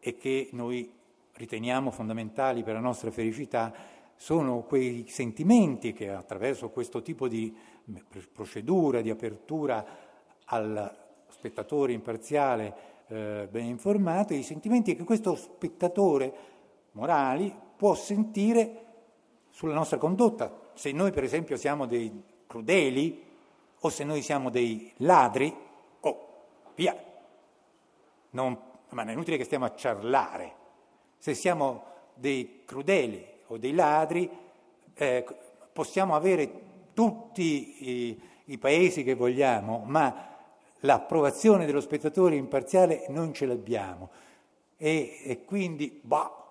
[0.00, 0.90] e che noi
[1.34, 3.72] riteniamo fondamentali per la nostra felicità
[4.16, 7.54] sono quei sentimenti che attraverso questo tipo di
[8.32, 9.84] procedura, di apertura
[10.44, 10.96] al
[11.28, 16.32] spettatore imparziale eh, ben informato, i sentimenti che questo spettatore
[16.92, 18.84] morali può sentire
[19.50, 20.70] sulla nostra condotta.
[20.74, 23.22] Se noi per esempio siamo dei crudeli
[23.80, 25.52] o se noi siamo dei ladri,
[26.00, 26.28] oh,
[26.76, 26.96] via,
[28.32, 28.58] non,
[28.90, 30.54] ma è inutile che stiamo a ciarlare.
[31.18, 34.28] Se siamo dei crudeli o dei ladri,
[34.94, 35.24] eh,
[35.72, 36.50] possiamo avere
[36.92, 40.28] tutti i, i paesi che vogliamo, ma
[40.80, 44.10] l'approvazione dello spettatore imparziale non ce l'abbiamo.
[44.76, 46.42] E, e, quindi, bah,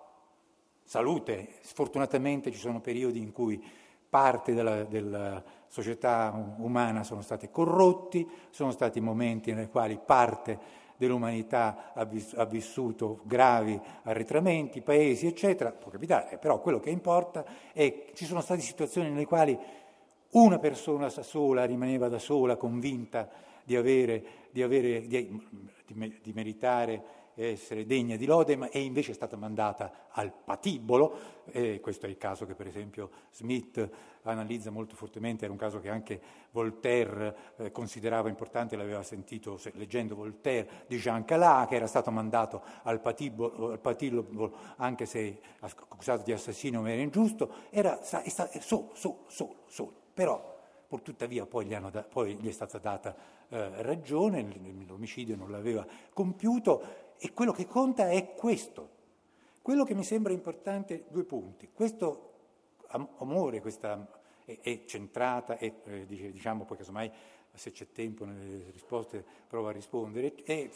[0.84, 1.56] salute.
[1.62, 3.62] Sfortunatamente ci sono periodi in cui
[4.10, 10.60] parte della, della, società umana sono state corrotti, sono stati momenti nei quali parte
[11.02, 17.44] dell'umanità ha, vis- ha vissuto gravi arretramenti, paesi, eccetera, può capitare, però quello che importa
[17.74, 19.58] è che ci sono state situazioni nelle quali
[20.34, 23.28] una persona sola rimaneva da sola, convinta
[23.64, 25.48] di, avere, di, avere, di,
[26.22, 32.06] di meritare essere degna di lode, ma è invece stata mandata al patibolo, e questo
[32.06, 33.90] è il caso che per esempio Smith
[34.24, 36.22] analizza molto fortemente, era un caso che anche
[36.52, 42.12] Voltaire eh, considerava importante, l'aveva sentito se, leggendo Voltaire di Jean Calas, che era stato
[42.12, 48.92] mandato al patibolo, al patibolo anche se accusato di assassino ma era ingiusto, era, solo,
[48.94, 53.16] solo, solo, solo, però pur tuttavia poi gli, da, poi gli è stata data
[53.48, 54.46] eh, ragione,
[54.86, 58.90] l'omicidio non l'aveva compiuto e quello che conta è questo.
[59.62, 61.70] Quello che mi sembra importante, due punti.
[61.72, 62.30] Questo
[63.18, 64.08] amore, questa
[64.44, 67.12] è, è centrata, è, eh, diciamo poi casomai
[67.54, 70.68] se c'è tempo nelle risposte provo a rispondere, è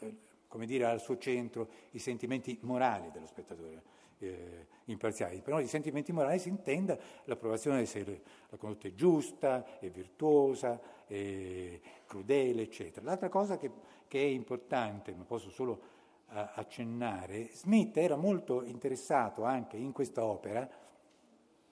[0.00, 3.82] eh, come dire al suo centro i sentimenti morali dello spettatore
[4.18, 5.40] eh, imparziale.
[5.40, 8.04] Per noi i sentimenti morali si intenda l'approvazione se
[8.50, 13.06] la condotta è giusta, è virtuosa, è crudele, eccetera.
[13.06, 13.70] L'altra cosa che,
[14.06, 15.93] che è importante, ma posso solo
[16.28, 20.68] accennare, Smith era molto interessato anche in questa opera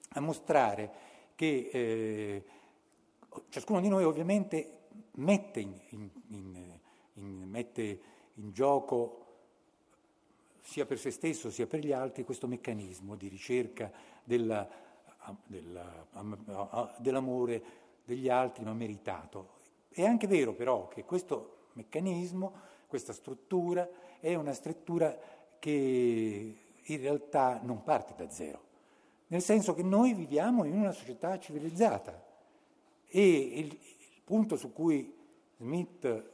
[0.09, 0.91] a mostrare
[1.35, 2.43] che eh,
[3.49, 4.79] ciascuno di noi ovviamente
[5.13, 6.09] mette in, in,
[7.13, 7.99] in, mette
[8.35, 9.19] in gioco
[10.61, 13.91] sia per se stesso sia per gli altri questo meccanismo di ricerca
[14.23, 14.67] della,
[15.45, 16.07] della,
[16.97, 17.63] dell'amore
[18.05, 19.61] degli altri ma meritato.
[19.89, 22.53] È anche vero però che questo meccanismo,
[22.87, 23.87] questa struttura,
[24.23, 25.13] è una struttura
[25.59, 28.61] che in realtà non parte da zero,
[29.27, 32.23] nel senso che noi viviamo in una società civilizzata
[33.05, 35.13] e il, il punto su cui
[35.57, 36.31] Smith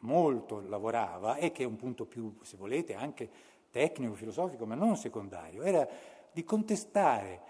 [0.00, 3.28] molto lavorava e che è un punto più, se volete, anche
[3.72, 5.88] tecnico, filosofico, ma non secondario, era
[6.30, 7.40] di contestare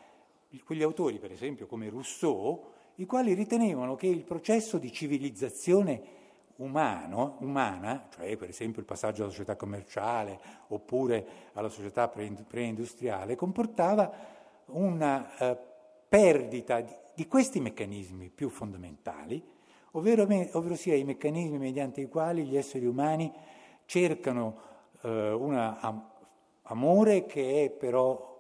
[0.65, 2.65] quegli autori, per esempio come Rousseau,
[2.95, 6.21] i quali ritenevano che il processo di civilizzazione
[6.63, 10.39] umano, umana, cioè per esempio il passaggio alla società commerciale
[10.69, 14.11] oppure alla società preindustriale, comportava
[14.67, 15.59] una eh,
[16.09, 19.43] perdita di, di, questi meccanismi più fondamentali,
[19.93, 23.33] ovvero, ovvero, sia i meccanismi mediante i quali gli esseri umani
[23.85, 24.61] cercano
[25.03, 26.03] eh, un
[26.63, 28.31] amore che è però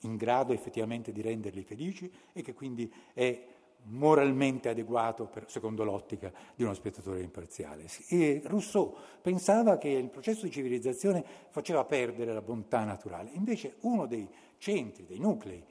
[0.00, 3.51] in grado effettivamente di renderli felici e che quindi è
[3.84, 7.86] moralmente adeguato per, secondo l'ottica di uno spettatore imparziale.
[8.08, 14.06] E Rousseau pensava che il processo di civilizzazione faceva perdere la bontà naturale, invece uno
[14.06, 14.28] dei
[14.58, 15.62] centri, dei nuclei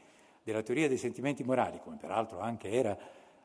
[0.44, 2.98] della teoria dei sentimenti morali, come peraltro anche era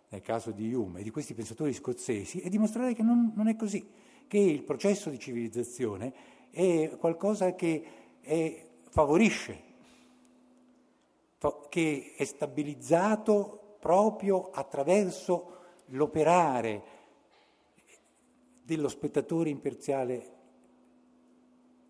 [0.09, 3.57] nel caso di Hume e di questi pensatori scozzesi, è dimostrare che non, non è
[3.57, 3.87] così,
[4.27, 6.13] che il processo di civilizzazione
[6.51, 7.85] è qualcosa che
[8.21, 9.65] è, favorisce,
[11.69, 15.59] che è stabilizzato proprio attraverso
[15.91, 16.83] l'operare
[18.65, 20.35] dello spettatore imparziale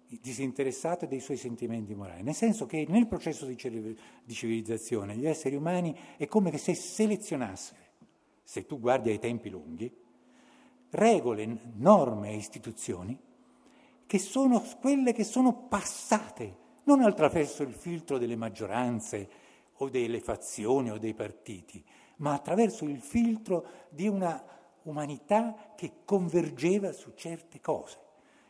[0.07, 5.99] disinteressato dei suoi sentimenti morali, nel senso che nel processo di, civilizzazione gli esseri umani
[6.19, 7.81] è come se selezionassero,
[8.43, 9.91] se tu guardi ai tempi lunghi,
[10.91, 13.19] regole, norme e istituzioni
[14.05, 19.46] che sono quelle che sono passate, non attraverso il filtro delle maggioranze
[19.79, 21.85] o delle fazioni o dei partiti,
[22.17, 24.43] ma attraverso il filtro di una
[24.83, 27.99] umanità che convergeva su certe cose.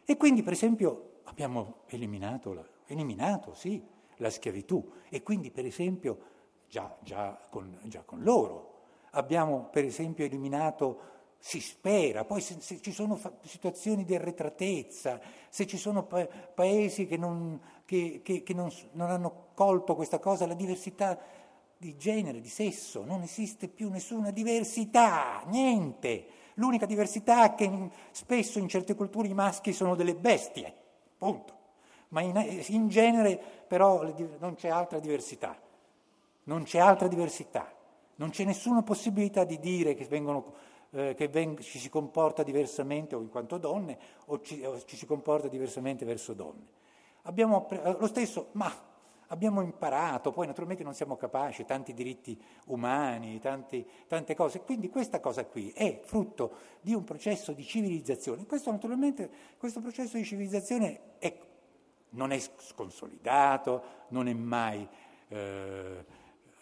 [0.04, 3.82] E quindi, per esempio, abbiamo eliminato, la, eliminato sì,
[4.16, 6.18] la schiavitù e quindi, per esempio,
[6.68, 8.74] già, già, con, già con loro,
[9.10, 15.20] abbiamo, per esempio, eliminato si spera, poi se, se ci sono fa- situazioni di arretratezza,
[15.48, 20.18] se ci sono pa- paesi che, non, che, che, che non, non, hanno colto questa
[20.18, 21.18] cosa, la diversità
[21.78, 26.26] di genere, di sesso, non esiste più nessuna diversità, niente.
[26.54, 30.74] L'unica diversità è che spesso in certe culture i maschi sono delle bestie,
[31.16, 31.54] punto.
[32.08, 34.02] Ma in, in genere però
[34.38, 35.56] non c'è altra diversità,
[36.44, 37.72] non c'è altra diversità,
[38.16, 40.54] non c'è nessuna possibilità di dire che vengono
[40.90, 44.96] eh, che veng- ci si comporta diversamente o in quanto donne o ci, o ci
[44.96, 46.75] si comporta diversamente verso donne.
[47.26, 48.72] Abbiamo eh, lo stesso, ma
[49.28, 55.18] abbiamo imparato, poi naturalmente non siamo capaci, tanti diritti umani, tanti, tante cose, quindi questa
[55.18, 58.46] cosa qui è frutto di un processo di civilizzazione.
[58.46, 61.36] Questo naturalmente, questo processo di civilizzazione è,
[62.10, 64.86] non è sconsolidato, non è mai,
[65.28, 66.04] eh,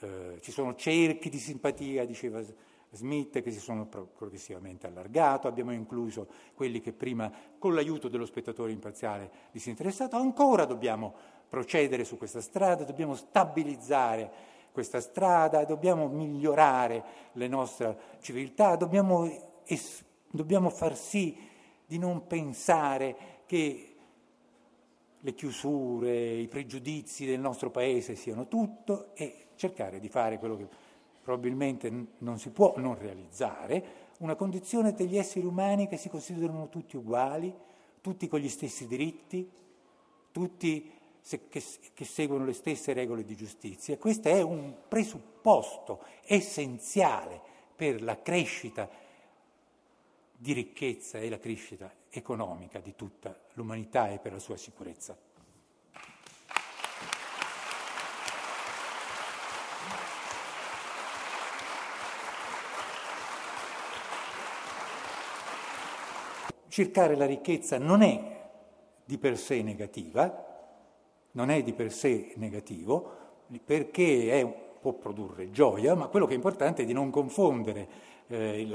[0.00, 2.42] eh, ci sono cerchi di simpatia, diceva
[2.94, 8.72] Smith che si sono progressivamente allargato, abbiamo incluso quelli che prima con l'aiuto dello spettatore
[8.72, 11.14] imparziale disinteressato, ancora dobbiamo
[11.48, 20.04] procedere su questa strada, dobbiamo stabilizzare questa strada, dobbiamo migliorare la nostra civiltà, dobbiamo, es-
[20.30, 21.36] dobbiamo far sì
[21.86, 23.94] di non pensare che
[25.20, 30.66] le chiusure, i pregiudizi del nostro paese siano tutto e cercare di fare quello che
[31.24, 36.96] probabilmente non si può non realizzare, una condizione degli esseri umani che si considerano tutti
[36.96, 37.52] uguali,
[38.02, 39.50] tutti con gli stessi diritti,
[40.30, 41.62] tutti se, che,
[41.94, 43.96] che seguono le stesse regole di giustizia.
[43.96, 47.40] Questo è un presupposto essenziale
[47.74, 48.88] per la crescita
[50.36, 55.16] di ricchezza e la crescita economica di tutta l'umanità e per la sua sicurezza.
[66.74, 68.48] Cercare la ricchezza non è
[69.04, 70.44] di per sé negativa,
[71.30, 73.12] non è di per sé negativo,
[73.64, 74.44] perché è,
[74.80, 77.88] può produrre gioia, ma quello che è importante è di non confondere
[78.26, 78.66] eh,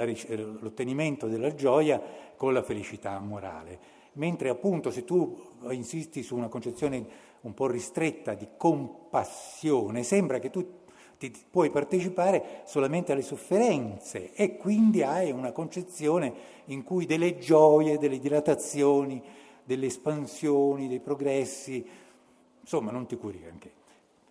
[0.62, 2.02] l'ottenimento della gioia
[2.38, 3.80] con la felicità morale.
[4.14, 5.38] Mentre appunto se tu
[5.72, 7.06] insisti su una concezione
[7.41, 10.79] un po' ristretta di compassione, sembra che tu
[11.20, 16.34] ti puoi partecipare solamente alle sofferenze e quindi hai una concezione
[16.65, 19.22] in cui delle gioie, delle dilatazioni,
[19.65, 21.86] delle espansioni, dei progressi,
[22.61, 23.72] insomma non ti curi anche.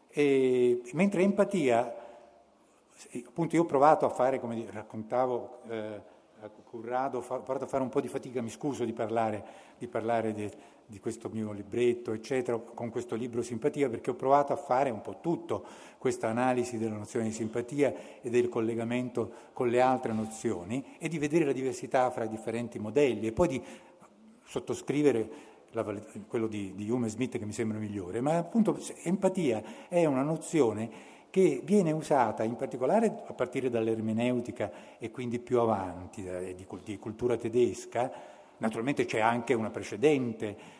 [0.09, 1.95] E, mentre empatia,
[3.27, 6.01] appunto io ho provato a fare, come raccontavo, eh,
[6.41, 9.45] a Currado, ho provato a fare un po' di fatica, mi scuso di parlare,
[9.77, 10.51] di parlare de,
[10.91, 15.03] di questo mio libretto, eccetera, con questo libro Simpatia, perché ho provato a fare un
[15.03, 15.63] po' tutto,
[15.99, 21.19] questa analisi della nozione di simpatia e del collegamento con le altre nozioni e di
[21.19, 23.63] vedere la diversità fra i differenti modelli e poi di
[24.45, 25.31] sottoscrivere
[25.73, 25.85] la,
[26.27, 30.23] quello di, di Hume e Smith che mi sembra migliore, ma appunto empatia è una
[30.23, 36.23] nozione che viene usata in particolare a partire dall'ermeneutica e quindi più avanti,
[36.55, 38.11] di, di cultura tedesca,
[38.59, 40.78] naturalmente c'è anche una precedente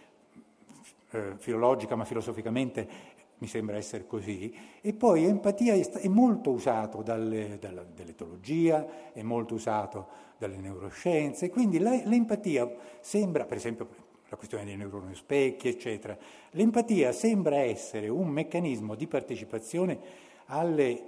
[1.11, 7.59] eh, filologica, ma filosoficamente mi sembra essere così, e poi empatia è, molto usato dalle,
[7.61, 12.69] dall'etologia, è molto usato dalle neuroscienze, quindi la, l'empatia
[13.01, 16.17] sembra, per esempio la questione dei neuroni specchi, eccetera,
[16.51, 19.99] l'empatia sembra essere un meccanismo di partecipazione
[20.47, 21.03] alle,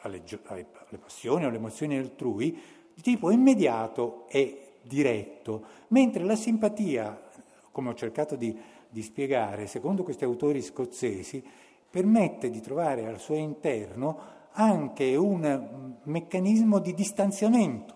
[0.00, 2.58] alle, alle passioni o alle emozioni altrui
[2.94, 7.20] di tipo immediato e diretto, mentre la simpatia,
[7.70, 8.56] come ho cercato di
[8.92, 11.42] di spiegare, secondo questi autori scozzesi,
[11.88, 14.18] permette di trovare al suo interno
[14.52, 17.94] anche un meccanismo di distanziamento,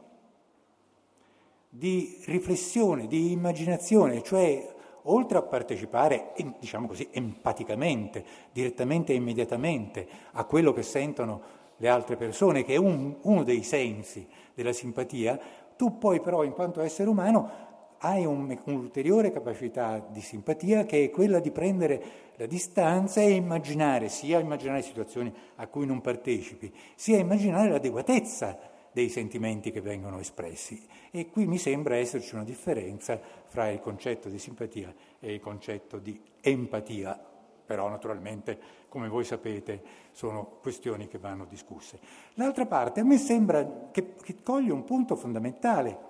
[1.69, 10.45] di riflessione, di immaginazione, cioè oltre a partecipare, diciamo così, empaticamente, direttamente e immediatamente a
[10.45, 11.43] quello che sentono
[11.77, 15.39] le altre persone, che è un, uno dei sensi della simpatia,
[15.77, 21.11] tu poi però in quanto essere umano hai un, un'ulteriore capacità di simpatia che è
[21.11, 22.03] quella di prendere
[22.37, 28.59] la distanza e immaginare, sia immaginare situazioni a cui non partecipi, sia immaginare l'adeguatezza
[28.93, 30.87] dei sentimenti che vengono espressi.
[31.11, 35.99] E qui mi sembra esserci una differenza fra il concetto di simpatia e il concetto
[35.99, 37.19] di empatia,
[37.67, 39.83] però naturalmente, come voi sapete,
[40.13, 41.99] sono questioni che vanno discusse.
[42.35, 46.06] L'altra parte a me sembra che, che coglie un punto fondamentale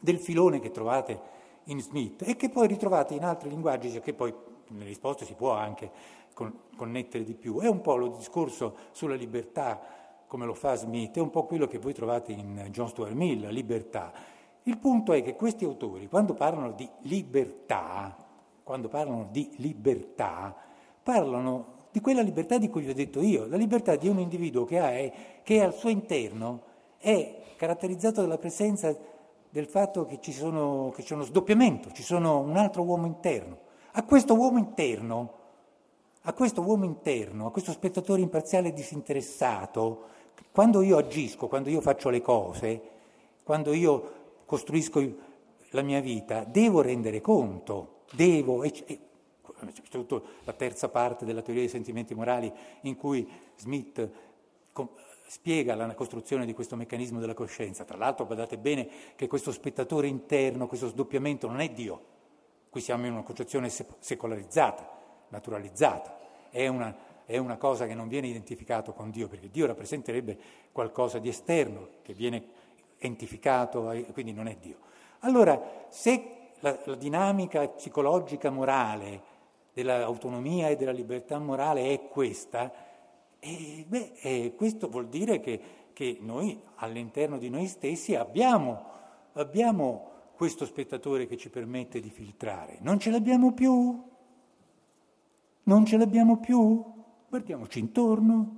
[0.00, 4.34] del filone che trovate in Smith e che poi ritrovate in altri linguaggi, che poi
[4.68, 5.90] nelle risposte si può anche
[6.34, 7.60] con, connettere di più.
[7.60, 9.80] È un po' lo discorso sulla libertà,
[10.26, 13.42] come lo fa Smith, è un po' quello che voi trovate in John Stuart Mill,
[13.42, 14.12] la libertà.
[14.64, 18.16] Il punto è che questi autori, quando parlano di libertà,
[18.62, 20.54] quando parlano di libertà,
[21.02, 24.64] parlano di quella libertà di cui vi ho detto io, la libertà di un individuo
[24.64, 26.62] che, ha, che al suo interno
[26.98, 28.96] è caratterizzato dalla presenza
[29.50, 33.58] del fatto che, ci sono, che c'è uno sdoppiamento, ci sono un altro uomo interno.
[33.92, 35.38] A questo uomo interno,
[36.22, 40.04] a questo uomo interno, a questo spettatore imparziale e disinteressato,
[40.52, 42.80] quando io agisco, quando io faccio le cose,
[43.42, 44.12] quando io
[44.46, 45.28] costruisco
[45.70, 48.98] la mia vita, devo rendere conto, devo, e, e,
[49.72, 54.10] soprattutto la terza parte della teoria dei sentimenti morali in cui Smith
[55.30, 57.84] spiega la costruzione di questo meccanismo della coscienza.
[57.84, 62.02] Tra l'altro badate bene che questo spettatore interno, questo sdoppiamento non è Dio.
[62.68, 64.90] Qui siamo in una concezione secolarizzata,
[65.28, 66.18] naturalizzata.
[66.50, 70.36] È una, è una cosa che non viene identificato con Dio, perché Dio rappresenterebbe
[70.72, 72.44] qualcosa di esterno, che viene
[72.98, 74.78] entificato, e quindi non è Dio.
[75.20, 79.22] Allora, se la, la dinamica psicologica morale
[79.72, 82.89] dell'autonomia e della libertà morale è questa,
[83.40, 85.60] e beh, eh, questo vuol dire che,
[85.94, 88.84] che, noi all'interno di noi stessi abbiamo,
[89.32, 92.78] abbiamo questo spettatore che ci permette di filtrare.
[92.80, 94.02] Non ce l'abbiamo più?
[95.62, 96.84] Non ce l'abbiamo più?
[97.28, 98.56] Guardiamoci intorno,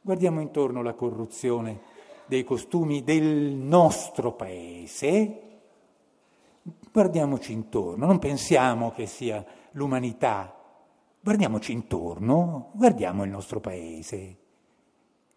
[0.00, 1.80] guardiamo intorno la corruzione
[2.26, 5.40] dei costumi del nostro paese,
[6.90, 10.63] guardiamoci intorno, non pensiamo che sia l'umanità,
[11.24, 14.36] guardiamoci intorno, guardiamo il nostro paese,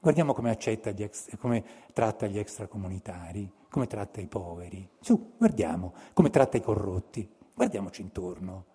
[0.01, 1.63] guardiamo come, ex, come
[1.93, 7.25] tratta gli extracomunitari, come tratta i poveri, su, guardiamo come tratta i corrotti,
[7.55, 8.65] guardiamoci intorno,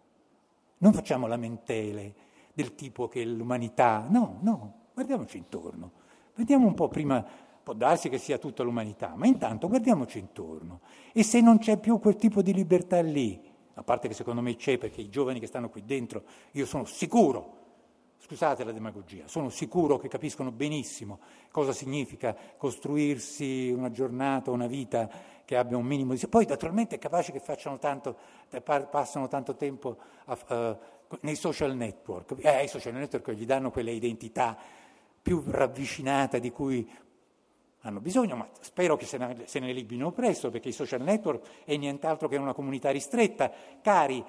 [0.78, 2.14] non facciamo lamentele
[2.54, 5.92] del tipo che l'umanità, no, no, guardiamoci intorno,
[6.34, 10.80] vediamo un po' prima Può darsi che sia tutta l'umanità, ma intanto guardiamoci intorno.
[11.12, 13.40] E se non c'è più quel tipo di libertà lì,
[13.74, 16.84] a parte che secondo me c'è perché i giovani che stanno qui dentro, io sono
[16.84, 17.60] sicuro,
[18.18, 21.18] scusate la demagogia, sono sicuro che capiscono benissimo
[21.50, 25.08] cosa significa costruirsi una giornata, una vita
[25.44, 26.26] che abbia un minimo di...
[26.26, 28.16] Poi naturalmente è capace che facciano tanto,
[28.90, 30.78] passano tanto tempo a, uh,
[31.20, 34.56] nei social network, eh, i social network gli danno quelle identità
[35.20, 36.88] più ravvicinate di cui
[37.82, 41.64] hanno bisogno, ma spero che se ne, se ne libino presto, perché i social network
[41.64, 43.50] è nient'altro che una comunità ristretta.
[43.80, 44.24] Cari,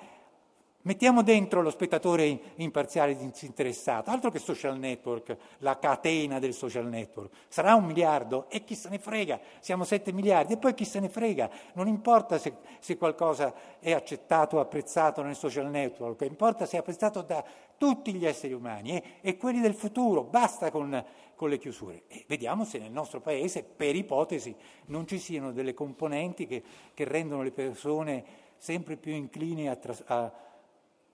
[0.84, 7.32] mettiamo dentro lo spettatore imparziale disinteressato, altro che social network, la catena del social network.
[7.48, 8.50] Sarà un miliardo?
[8.50, 10.54] E chi se ne frega, siamo sette miliardi.
[10.54, 15.22] E poi chi se ne frega, non importa se, se qualcosa è accettato o apprezzato
[15.22, 17.44] nel social network, importa se è apprezzato da
[17.78, 21.04] tutti gli esseri umani e, e quelli del futuro, basta con
[21.36, 22.04] con le chiusure.
[22.08, 24.56] E vediamo se nel nostro paese, per ipotesi,
[24.88, 26.64] non ci siano delle componenti che,
[26.94, 28.24] che rendono le persone
[28.58, 30.34] sempre più inclini a, tras- a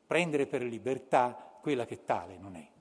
[0.06, 2.79] prendere per libertà quella che tale non è.